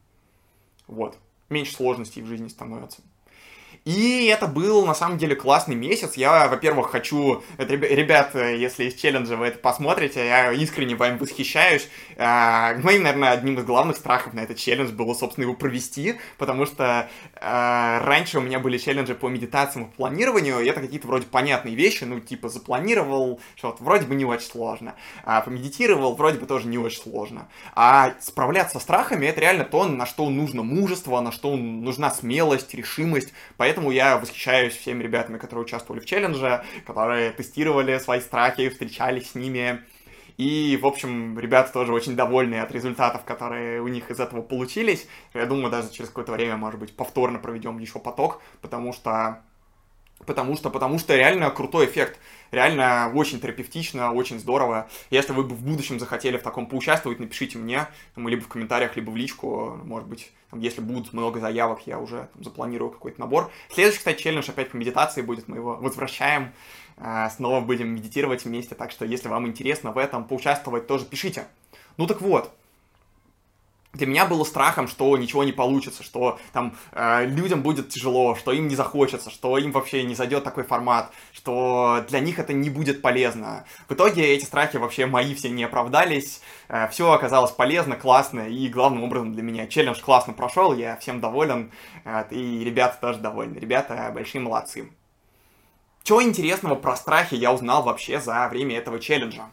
[0.87, 1.17] Вот.
[1.49, 3.01] Меньше сложностей в жизни становится.
[3.83, 6.13] И это был, на самом деле, классный месяц.
[6.13, 7.43] Я, во-первых, хочу...
[7.57, 11.89] Ребят, если из челленджа вы это посмотрите, я искренне вами восхищаюсь.
[12.17, 16.67] А, моим, наверное, одним из главных страхов на этот челлендж было, собственно, его провести, потому
[16.67, 21.25] что а, раньше у меня были челленджи по медитациям и планированию, и это какие-то вроде
[21.25, 24.93] понятные вещи, ну, типа запланировал, что-то вроде бы не очень сложно.
[25.23, 27.47] А помедитировал, вроде бы тоже не очень сложно.
[27.73, 32.75] А справляться с страхами— это реально то, на что нужно мужество, на что нужна смелость,
[32.75, 38.67] решимость, поэтому Поэтому я восхищаюсь всеми ребятами, которые участвовали в челлендже, которые тестировали свои страхи,
[38.67, 39.79] встречались с ними.
[40.35, 45.07] И, в общем, ребята тоже очень довольны от результатов, которые у них из этого получились.
[45.33, 49.41] Я думаю, даже через какое-то время, может быть, повторно проведем еще поток, потому что
[50.25, 52.19] Потому что, потому что реально крутой эффект.
[52.51, 54.89] Реально очень терапевтично, очень здорово.
[55.09, 58.95] Если вы бы в будущем захотели в таком поучаствовать, напишите мне, там, либо в комментариях,
[58.95, 59.79] либо в личку.
[59.83, 63.51] Может быть, там, если будут много заявок, я уже там, запланирую какой-то набор.
[63.69, 66.51] Следующий, кстати, челлендж опять по медитации будет, мы его возвращаем.
[66.97, 71.47] А, снова будем медитировать вместе, так что если вам интересно в этом поучаствовать, тоже пишите.
[71.97, 72.53] Ну так вот,
[73.93, 78.51] для меня было страхом, что ничего не получится, что там э, людям будет тяжело, что
[78.51, 82.69] им не захочется, что им вообще не зайдет такой формат, что для них это не
[82.69, 83.65] будет полезно.
[83.89, 88.69] В итоге эти страхи вообще мои все не оправдались, э, все оказалось полезно, классно, и
[88.69, 91.71] главным образом для меня челлендж классно прошел, я всем доволен,
[92.05, 94.89] э, и ребята тоже довольны, ребята большие молодцы.
[96.03, 99.49] Чего интересного про страхи я узнал вообще за время этого челленджа?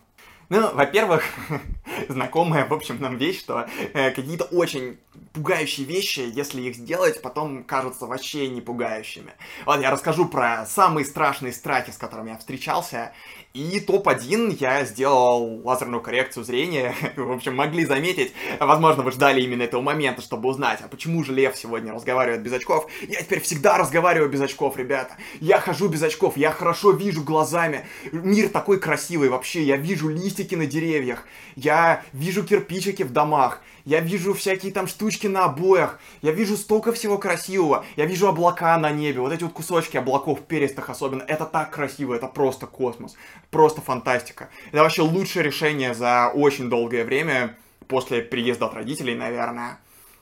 [0.51, 1.25] Ну, во-первых,
[2.09, 4.99] знакомая, в общем, нам вещь, что э, какие-то очень
[5.35, 9.33] пугающие вещи, если их сделать, потом кажутся вообще не пугающими.
[9.67, 13.13] Вот я расскажу про самые страшные страхи, с которыми я встречался,
[13.55, 16.95] и топ-1 я сделал лазерную коррекцию зрения.
[17.17, 18.33] В общем, могли заметить.
[18.61, 22.53] Возможно, вы ждали именно этого момента, чтобы узнать, а почему же Лев сегодня разговаривает без
[22.53, 22.87] очков.
[23.09, 25.17] Я теперь всегда разговариваю без очков, ребята.
[25.41, 27.87] Я хожу без очков, я хорошо вижу глазами.
[28.13, 29.63] Мир такой красивый вообще.
[29.63, 31.27] Я вижу листики на деревьях.
[31.57, 36.93] Я вижу кирпичики в домах я вижу всякие там штучки на обоях, я вижу столько
[36.93, 41.47] всего красивого, я вижу облака на небе, вот эти вот кусочки облаков перистых особенно, это
[41.47, 43.17] так красиво, это просто космос,
[43.51, 44.51] просто фантастика.
[44.73, 49.79] Это вообще лучшее решение за очень долгое время, после приезда от родителей, наверное.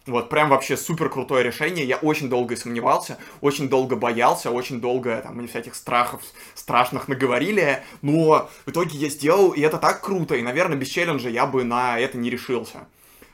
[0.07, 1.85] Вот, прям вообще супер крутое решение.
[1.85, 6.23] Я очень долго сомневался, очень долго боялся, очень долго там мне всяких страхов
[6.55, 11.29] страшных наговорили, но в итоге я сделал, и это так круто, и, наверное, без челленджа
[11.29, 12.87] я бы на это не решился.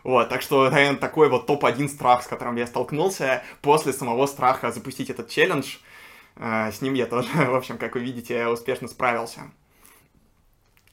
[0.03, 4.72] Вот, так что, наверное, такой вот топ-1 страх, с которым я столкнулся после самого страха
[4.72, 5.76] запустить этот челлендж.
[6.36, 9.50] Э, с ним я тоже, в общем, как вы видите, успешно справился.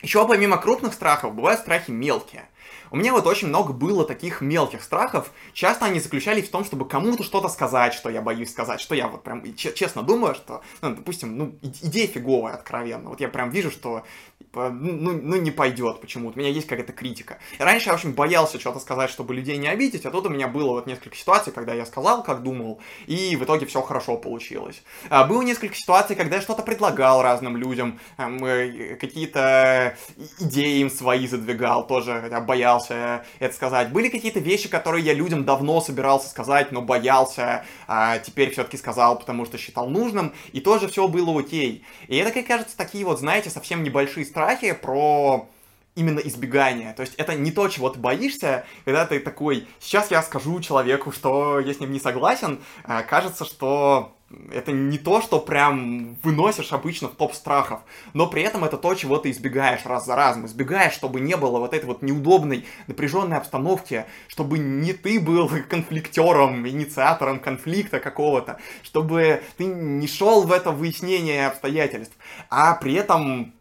[0.01, 2.47] Еще помимо крупных страхов, бывают страхи мелкие.
[2.91, 5.31] У меня вот очень много было таких мелких страхов.
[5.53, 9.07] Часто они заключались в том, чтобы кому-то что-то сказать, что я боюсь сказать, что я
[9.07, 13.09] вот прям честно думаю, что, ну, допустим, ну, идея фиговая, откровенно.
[13.09, 14.03] Вот я прям вижу, что
[14.49, 16.37] типа, ну, ну, ну не пойдет почему-то.
[16.37, 17.37] У меня есть какая-то критика.
[17.57, 20.47] И раньше я очень боялся что-то сказать, чтобы людей не обидеть, а тут у меня
[20.47, 24.81] было вот несколько ситуаций, когда я сказал, как думал, и в итоге все хорошо получилось.
[25.09, 29.95] А, было несколько ситуаций, когда я что-то предлагал разным людям, э, какие-то
[30.39, 33.91] идеи им свои задвигал, тоже хотя боялся это сказать.
[33.91, 39.19] Были какие-то вещи, которые я людям давно собирался сказать, но боялся, а теперь все-таки сказал,
[39.19, 41.83] потому что считал нужным, и тоже все было окей.
[42.07, 45.49] И это, как кажется, такие вот, знаете, совсем небольшие страхи про
[45.95, 46.93] именно избегание.
[46.93, 51.11] То есть это не то, чего ты боишься, когда ты такой, сейчас я скажу человеку,
[51.11, 54.15] что я с ним не согласен, а кажется, что
[54.53, 57.81] это не то, что прям выносишь обычно топ страхов,
[58.13, 60.45] но при этом это то, чего ты избегаешь раз за разом.
[60.45, 66.65] Избегаешь, чтобы не было вот этой вот неудобной, напряженной обстановки, чтобы не ты был конфликтером,
[66.65, 72.15] инициатором конфликта какого-то, чтобы ты не шел в это выяснение обстоятельств,
[72.49, 73.53] а при этом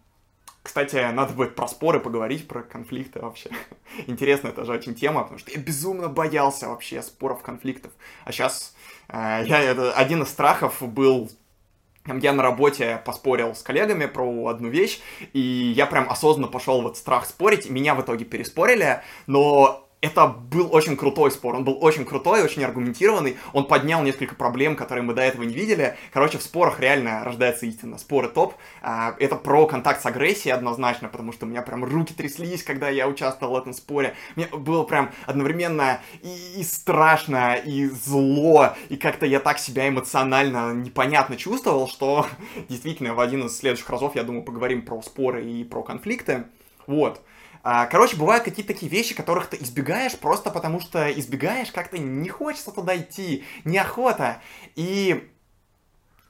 [0.69, 3.49] кстати, надо будет про споры поговорить, про конфликты вообще.
[4.07, 7.91] Интересная тоже очень тема, потому что я безумно боялся вообще споров, конфликтов.
[8.27, 8.77] А сейчас
[9.09, 11.31] э, я, это, один из страхов был
[12.05, 15.01] я на работе поспорил с коллегами про одну вещь,
[15.33, 20.73] и я прям осознанно пошел вот страх спорить, меня в итоге переспорили, но это был
[20.73, 25.13] очень крутой спор, он был очень крутой, очень аргументированный, он поднял несколько проблем, которые мы
[25.13, 25.97] до этого не видели.
[26.13, 27.99] Короче, в спорах реально рождается истина.
[27.99, 28.55] Споры топ.
[28.81, 32.89] А, это про контакт с агрессией однозначно, потому что у меня прям руки тряслись, когда
[32.89, 34.15] я участвовал в этом споре.
[34.37, 40.75] Мне было прям одновременно и, и страшно, и зло, и как-то я так себя эмоционально
[40.75, 42.27] непонятно чувствовал, что
[42.69, 46.45] действительно в один из следующих разов, я думаю, поговорим про споры и про конфликты.
[46.87, 47.21] Вот.
[47.71, 52.31] А, короче, бывают какие-то такие вещи, которых ты избегаешь просто потому, что избегаешь, как-то не
[52.31, 54.41] хочется туда идти, неохота.
[54.75, 55.29] И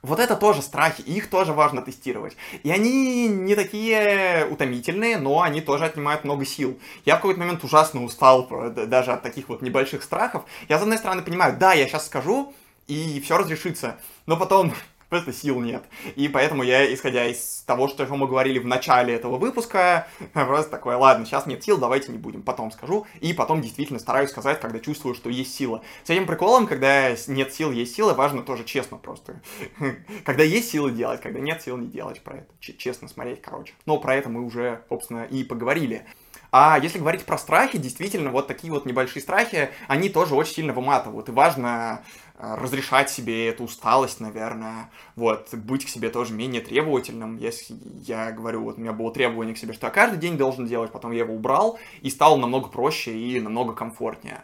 [0.01, 2.35] вот это тоже страхи, их тоже важно тестировать.
[2.63, 6.77] И они не такие утомительные, но они тоже отнимают много сил.
[7.05, 10.43] Я в какой-то момент ужасно устал даже от таких вот небольших страхов.
[10.67, 12.53] Я, с одной стороны, понимаю, да, я сейчас скажу,
[12.87, 13.97] и все разрешится.
[14.25, 14.73] Но потом
[15.09, 15.83] просто сил нет.
[16.15, 20.95] И поэтому я, исходя из того, что мы говорили в начале этого выпуска, просто такой,
[20.95, 23.05] ладно, сейчас нет сил, давайте не будем, потом скажу.
[23.19, 25.83] И потом действительно стараюсь сказать, когда чувствую, что есть сила.
[26.03, 29.41] С этим приколом, когда нет сил, есть силы, важно тоже честно просто.
[30.25, 32.47] Когда есть силы делать, когда нет сил не делать про это.
[32.59, 33.73] Честно смотреть, короче.
[33.85, 36.05] Но про это мы уже, собственно, и поговорили.
[36.51, 40.73] А если говорить про страхи, действительно, вот такие вот небольшие страхи, они тоже очень сильно
[40.73, 41.29] выматывают.
[41.29, 42.03] И важно
[42.39, 47.37] разрешать себе эту усталость, наверное, вот, быть к себе тоже менее требовательным.
[47.37, 47.75] Если
[48.05, 50.91] я говорю, вот у меня было требование к себе, что я каждый день должен делать,
[50.91, 54.43] потом я его убрал, и стало намного проще и намного комфортнее.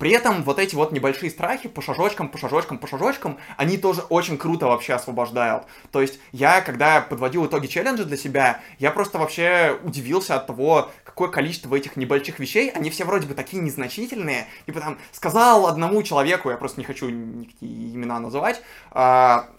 [0.00, 4.00] При этом вот эти вот небольшие страхи по шажочкам, по шажочкам, по шажочкам, они тоже
[4.08, 5.64] очень круто вообще освобождают.
[5.92, 10.90] То есть я, когда подводил итоги челленджа для себя, я просто вообще удивился от того,
[11.04, 14.46] какое количество этих небольших вещей, они все вроде бы такие незначительные.
[14.64, 19.50] Типа там, сказал одному человеку, я просто не хочу никакие имена называть, а,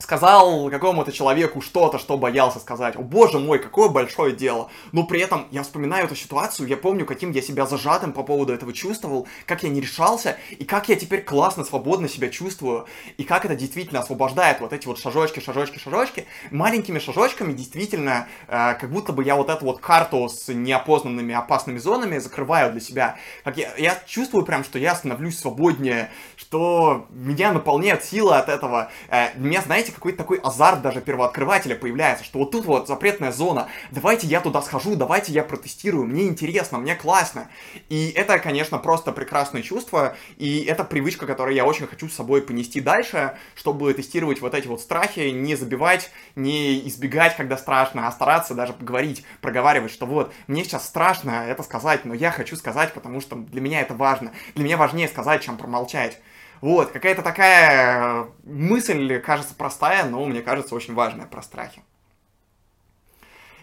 [0.00, 2.96] сказал какому-то человеку что-то, что боялся сказать.
[2.96, 4.70] О боже мой, какое большое дело.
[4.92, 8.52] Но при этом я вспоминаю эту ситуацию, я помню, каким я себя зажатым по поводу
[8.52, 12.86] этого чувствовал, как я не решался, и как я теперь классно, свободно себя чувствую,
[13.18, 16.26] и как это действительно освобождает вот эти вот шажочки, шажочки, шажочки.
[16.50, 21.78] Маленькими шажочками действительно, э, как будто бы я вот эту вот карту с неопознанными опасными
[21.78, 23.16] зонами закрываю для себя.
[23.44, 28.90] Как я, я чувствую прям, что я становлюсь свободнее, что меня наполняет сила от этого.
[29.08, 33.32] Э, меня, знаете, знаете, какой-то такой азарт даже первооткрывателя появляется, что вот тут вот запретная
[33.32, 37.48] зона, давайте я туда схожу, давайте я протестирую, мне интересно, мне классно.
[37.88, 42.42] И это, конечно, просто прекрасное чувство, и это привычка, которую я очень хочу с собой
[42.42, 48.12] понести дальше, чтобы тестировать вот эти вот страхи, не забивать, не избегать, когда страшно, а
[48.12, 52.92] стараться даже поговорить, проговаривать, что вот, мне сейчас страшно это сказать, но я хочу сказать,
[52.92, 54.32] потому что для меня это важно.
[54.54, 56.18] Для меня важнее сказать, чем промолчать.
[56.60, 61.82] Вот, какая-то такая мысль, кажется, простая, но мне кажется очень важная про страхи.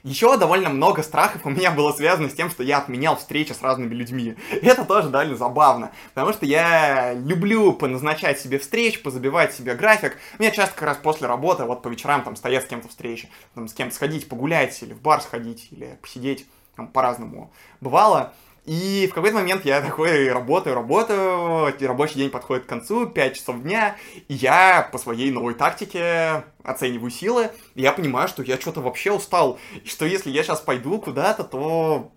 [0.03, 3.61] Еще довольно много страхов у меня было связано с тем, что я отменял встречи с
[3.61, 4.35] разными людьми.
[4.51, 10.17] это тоже довольно забавно, потому что я люблю поназначать себе встреч, позабивать себе график.
[10.39, 13.29] У меня часто как раз после работы, вот по вечерам там стоят с кем-то встречи,
[13.53, 18.33] там с кем-то сходить погулять, или в бар сходить, или посидеть, там по-разному бывало.
[18.67, 23.61] И в какой-то момент я такой работаю, работаю, рабочий день подходит к концу, 5 часов
[23.61, 23.95] дня,
[24.27, 29.13] и я по своей новой тактике оцениваю силы, и я понимаю, что я что-то вообще
[29.13, 32.11] устал, и что если я сейчас пойду куда-то, то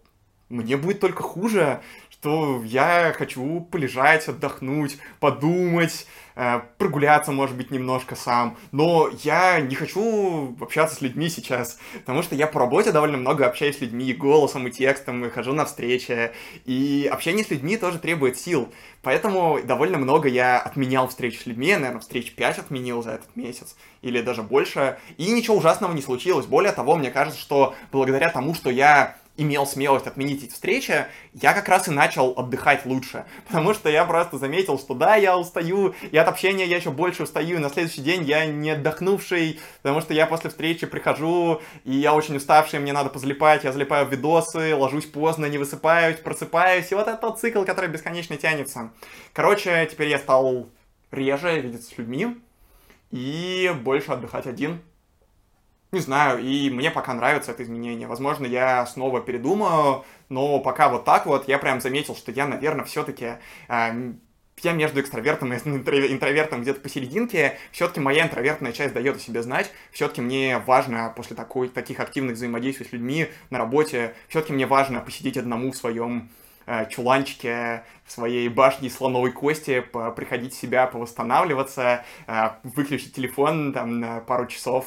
[0.49, 1.83] мне будет только хуже,
[2.21, 6.07] что я хочу полежать, отдохнуть, подумать,
[6.37, 8.59] э, прогуляться, может быть, немножко сам.
[8.73, 13.47] Но я не хочу общаться с людьми сейчас, потому что я по работе довольно много
[13.47, 16.33] общаюсь с людьми, голосом и текстом, и хожу на встречи.
[16.67, 18.71] И общение с людьми тоже требует сил.
[19.01, 23.77] Поэтому довольно много я отменял встреч с людьми, наверное, встреч 5 отменил за этот месяц,
[24.03, 24.99] или даже больше.
[25.17, 26.45] И ничего ужасного не случилось.
[26.45, 31.55] Более того, мне кажется, что благодаря тому, что я имел смелость отменить эти встречи, я
[31.55, 33.25] как раз и начал отдыхать лучше.
[33.47, 37.23] Потому что я просто заметил, что да, я устаю, и от общения я еще больше
[37.23, 41.93] устаю, и на следующий день я не отдохнувший, потому что я после встречи прихожу, и
[41.93, 46.93] я очень уставший, мне надо позалипать, я залипаю в видосы, ложусь поздно, не высыпаюсь, просыпаюсь,
[46.93, 48.91] и вот этот цикл, который бесконечно тянется.
[49.33, 50.69] Короче, теперь я стал
[51.11, 52.37] реже видеться с людьми
[53.11, 54.83] и больше отдыхать один,
[55.93, 58.07] не знаю, и мне пока нравится это изменение.
[58.07, 62.85] Возможно, я снова передумаю, но пока вот так вот я прям заметил, что я, наверное,
[62.85, 63.35] все-таки
[63.69, 64.13] э,
[64.63, 69.73] я между экстравертом и интровертом где-то посерединке, все-таки моя интровертная часть дает о себе знать,
[69.91, 75.01] все-таки мне важно после такой, таких активных взаимодействий с людьми на работе, все-таки мне важно
[75.01, 76.31] посидеть одному в своем
[76.67, 79.85] э, чуланчике, в своей башне слоновой кости,
[80.15, 84.87] приходить в себя, повосстанавливаться, э, выключить телефон там на пару часов,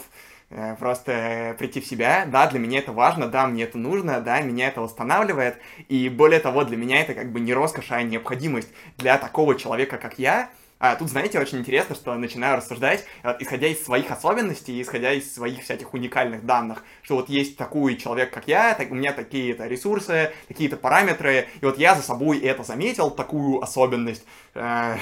[0.79, 2.25] просто прийти в себя.
[2.27, 5.57] Да, для меня это важно, да, мне это нужно, да, меня это восстанавливает.
[5.89, 9.97] И более того, для меня это как бы не роскошь, а необходимость для такого человека,
[9.97, 10.49] как я,
[10.83, 15.33] а тут, знаете, очень интересно, что начинаю рассуждать, э, исходя из своих особенностей, исходя из
[15.33, 19.65] своих всяких уникальных данных, что вот есть такой человек, как я, так, у меня такие-то
[19.65, 24.25] ресурсы, такие-то параметры, и вот я за собой это заметил, такую особенность,
[24.55, 24.97] э,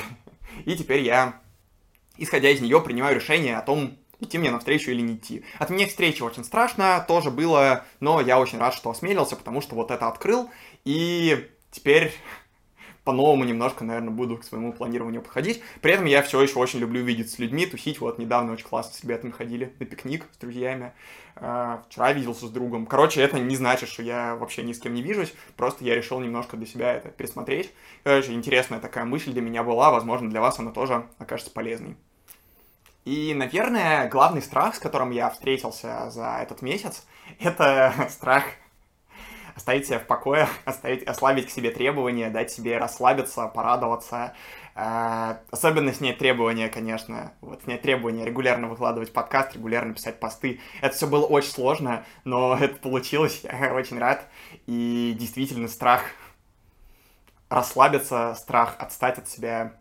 [0.65, 1.41] и теперь я,
[2.15, 5.43] исходя из нее, принимаю решение о том, идти мне навстречу или не идти.
[5.59, 9.75] От меня встречи очень страшно, тоже было, но я очень рад, что осмелился, потому что
[9.75, 10.49] вот это открыл,
[10.85, 12.13] и теперь
[13.03, 15.61] по-новому немножко, наверное, буду к своему планированию подходить.
[15.81, 17.99] При этом я все еще очень люблю видеться с людьми, тусить.
[17.99, 20.93] Вот недавно очень классно с ребятами ходили на пикник с друзьями.
[21.35, 22.85] А, вчера виделся с другом.
[22.85, 25.33] Короче, это не значит, что я вообще ни с кем не вижусь.
[25.57, 27.71] Просто я решил немножко для себя это пересмотреть.
[28.03, 29.89] Короче, интересная такая мысль для меня была.
[29.89, 31.97] Возможно, для вас она тоже окажется полезной.
[33.05, 37.05] И, наверное, главный страх, с которым я встретился за этот месяц,
[37.39, 38.43] это страх
[39.55, 44.33] оставить себя в покое, оставить, ослабить к себе требования, дать себе расслабиться, порадоваться.
[44.75, 47.33] Э, особенно снять требования, конечно.
[47.41, 50.59] Вот, снять требования, регулярно выкладывать подкаст, регулярно писать посты.
[50.81, 54.27] Это все было очень сложно, но это получилось, я очень рад.
[54.67, 56.03] И действительно страх
[57.49, 59.73] расслабиться, страх отстать от себя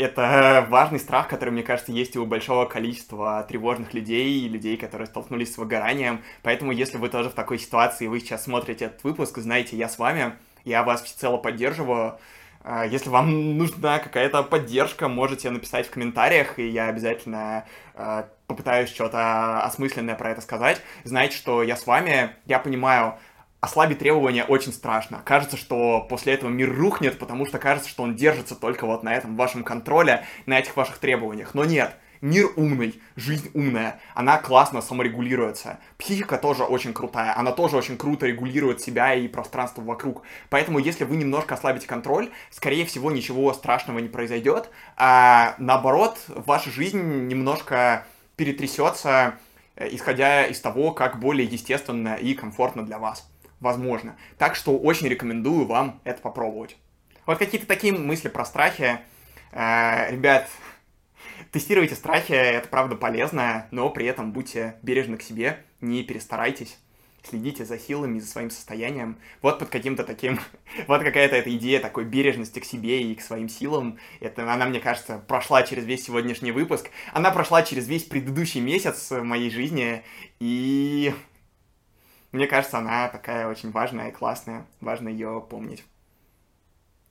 [0.00, 5.54] это важный страх, который, мне кажется, есть у большого количества тревожных людей, людей, которые столкнулись
[5.54, 6.22] с выгоранием.
[6.42, 9.98] Поэтому, если вы тоже в такой ситуации, вы сейчас смотрите этот выпуск, знаете, я с
[9.98, 10.32] вами,
[10.64, 12.18] я вас всецело поддерживаю.
[12.62, 18.90] А, если вам нужна какая-то поддержка, можете написать в комментариях, и я обязательно а, попытаюсь
[18.90, 20.80] что-то осмысленное про это сказать.
[21.04, 23.14] Знаете, что я с вами, я понимаю,
[23.60, 25.20] ослабить требования очень страшно.
[25.24, 29.14] Кажется, что после этого мир рухнет, потому что кажется, что он держится только вот на
[29.14, 31.54] этом вашем контроле, на этих ваших требованиях.
[31.54, 35.78] Но нет, мир умный, жизнь умная, она классно саморегулируется.
[35.98, 40.22] Психика тоже очень крутая, она тоже очень круто регулирует себя и пространство вокруг.
[40.48, 46.70] Поэтому, если вы немножко ослабите контроль, скорее всего, ничего страшного не произойдет, а наоборот, ваша
[46.70, 48.06] жизнь немножко
[48.36, 49.34] перетрясется,
[49.76, 53.26] э, исходя из того, как более естественно и комфортно для вас
[53.60, 54.16] возможно.
[54.38, 56.76] Так что очень рекомендую вам это попробовать.
[57.26, 59.00] Вот какие-то такие мысли про страхи.
[59.52, 60.48] Э, ребят,
[61.52, 66.78] тестируйте страхи, это правда полезно, но при этом будьте бережны к себе, не перестарайтесь.
[67.22, 69.18] Следите за силами, за своим состоянием.
[69.42, 70.40] Вот под каким-то таким...
[70.86, 73.98] вот какая-то эта идея такой бережности к себе и к своим силам.
[74.20, 76.90] Это она, мне кажется, прошла через весь сегодняшний выпуск.
[77.12, 80.02] Она прошла через весь предыдущий месяц моей жизни.
[80.38, 81.12] И
[82.32, 84.66] мне кажется, она такая очень важная и классная.
[84.80, 85.84] Важно ее помнить.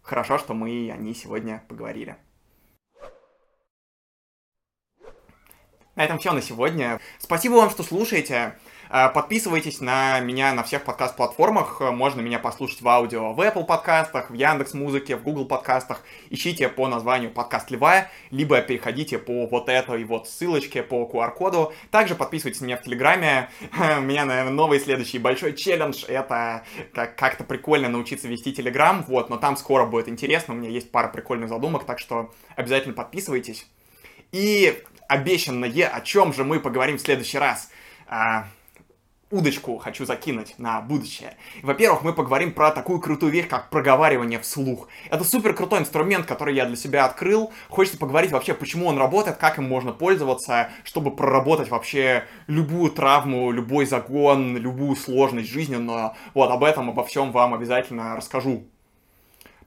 [0.02, 2.16] Хорошо, что мы о ней сегодня поговорили.
[5.96, 7.00] На этом все на сегодня.
[7.18, 8.58] Спасибо вам, что слушаете.
[8.92, 11.80] Э, подписывайтесь на меня на всех подкаст-платформах.
[11.80, 16.02] Можно меня послушать в аудио в Apple подкастах, в Яндекс Музыке, в Google подкастах.
[16.32, 21.72] Ищите по названию подкаст Льва, либо переходите по вот этой вот ссылочке по QR-коду.
[21.92, 23.50] Также подписывайтесь на меня в Телеграме.
[24.00, 26.04] У меня, наверное, новый следующий большой челлендж.
[26.08, 26.64] Это
[26.94, 29.06] как-то прикольно научиться вести Телеграм.
[29.08, 30.56] Вот, но там скоро будет интересно.
[30.56, 33.68] У меня есть пара прикольных задумок, так что обязательно подписывайтесь.
[34.32, 37.70] И обещанное, о чем же мы поговорим в следующий раз.
[38.08, 38.48] А,
[39.32, 41.36] удочку хочу закинуть на будущее.
[41.62, 44.88] Во-первых, мы поговорим про такую крутую вещь, как проговаривание вслух.
[45.10, 47.52] Это супер крутой инструмент, который я для себя открыл.
[47.70, 53.52] Хочется поговорить вообще, почему он работает, как им можно пользоваться, чтобы проработать вообще любую травму,
[53.52, 56.14] любой загон, любую сложность жизненную.
[56.34, 58.64] Вот, об этом, обо всем вам обязательно расскажу.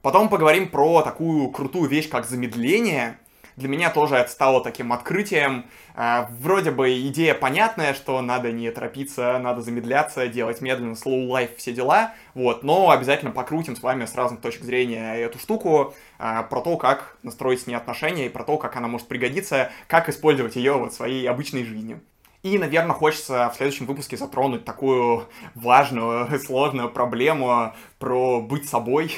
[0.01, 3.17] Потом поговорим про такую крутую вещь, как замедление
[3.55, 5.65] для меня тоже это стало таким открытием.
[5.95, 11.55] А, вроде бы идея понятная, что надо не торопиться, надо замедляться, делать медленно, slow life,
[11.57, 16.43] все дела, вот, но обязательно покрутим с вами с разных точек зрения эту штуку, а,
[16.43, 20.09] про то, как настроить с ней отношения и про то, как она может пригодиться, как
[20.09, 21.99] использовать ее вот в своей обычной жизни.
[22.43, 29.13] И, наверное, хочется в следующем выпуске затронуть такую важную, сложную проблему про быть собой,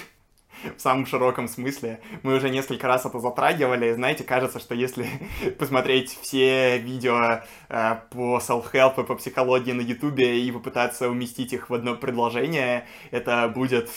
[0.78, 2.00] в самом широком смысле.
[2.24, 3.94] Мы уже несколько раз это затрагивали.
[3.94, 5.08] Знаете, кажется, что если
[5.60, 11.70] посмотреть все видео э, по self-help и по психологии на ютубе и попытаться уместить их
[11.70, 13.90] в одно предложение, это будет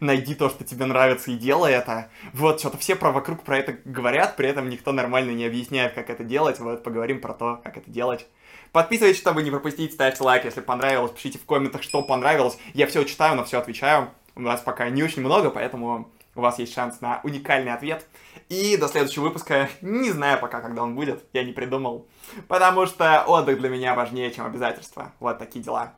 [0.00, 2.08] найди то, что тебе нравится, и делай это.
[2.32, 6.10] Вот, что-то все про вокруг про это говорят, при этом никто нормально не объясняет, как
[6.10, 6.60] это делать.
[6.60, 8.26] Вот, поговорим про то, как это делать.
[8.72, 12.56] Подписывайтесь, чтобы не пропустить, ставьте лайк, если понравилось, пишите в комментах, что понравилось.
[12.72, 14.10] Я все читаю, на все отвечаю.
[14.34, 18.06] У нас пока не очень много, поэтому у вас есть шанс на уникальный ответ.
[18.48, 22.06] И до следующего выпуска, не знаю пока, когда он будет, я не придумал.
[22.48, 25.12] Потому что отдых для меня важнее, чем обязательства.
[25.20, 25.94] Вот такие дела.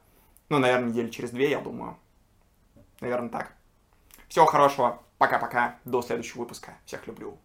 [0.48, 1.96] Ну, наверное, недели через две, я думаю.
[3.00, 3.52] Наверное, так.
[4.28, 5.02] Всего хорошего.
[5.18, 5.78] Пока-пока.
[5.84, 6.74] До следующего выпуска.
[6.84, 7.38] Всех люблю.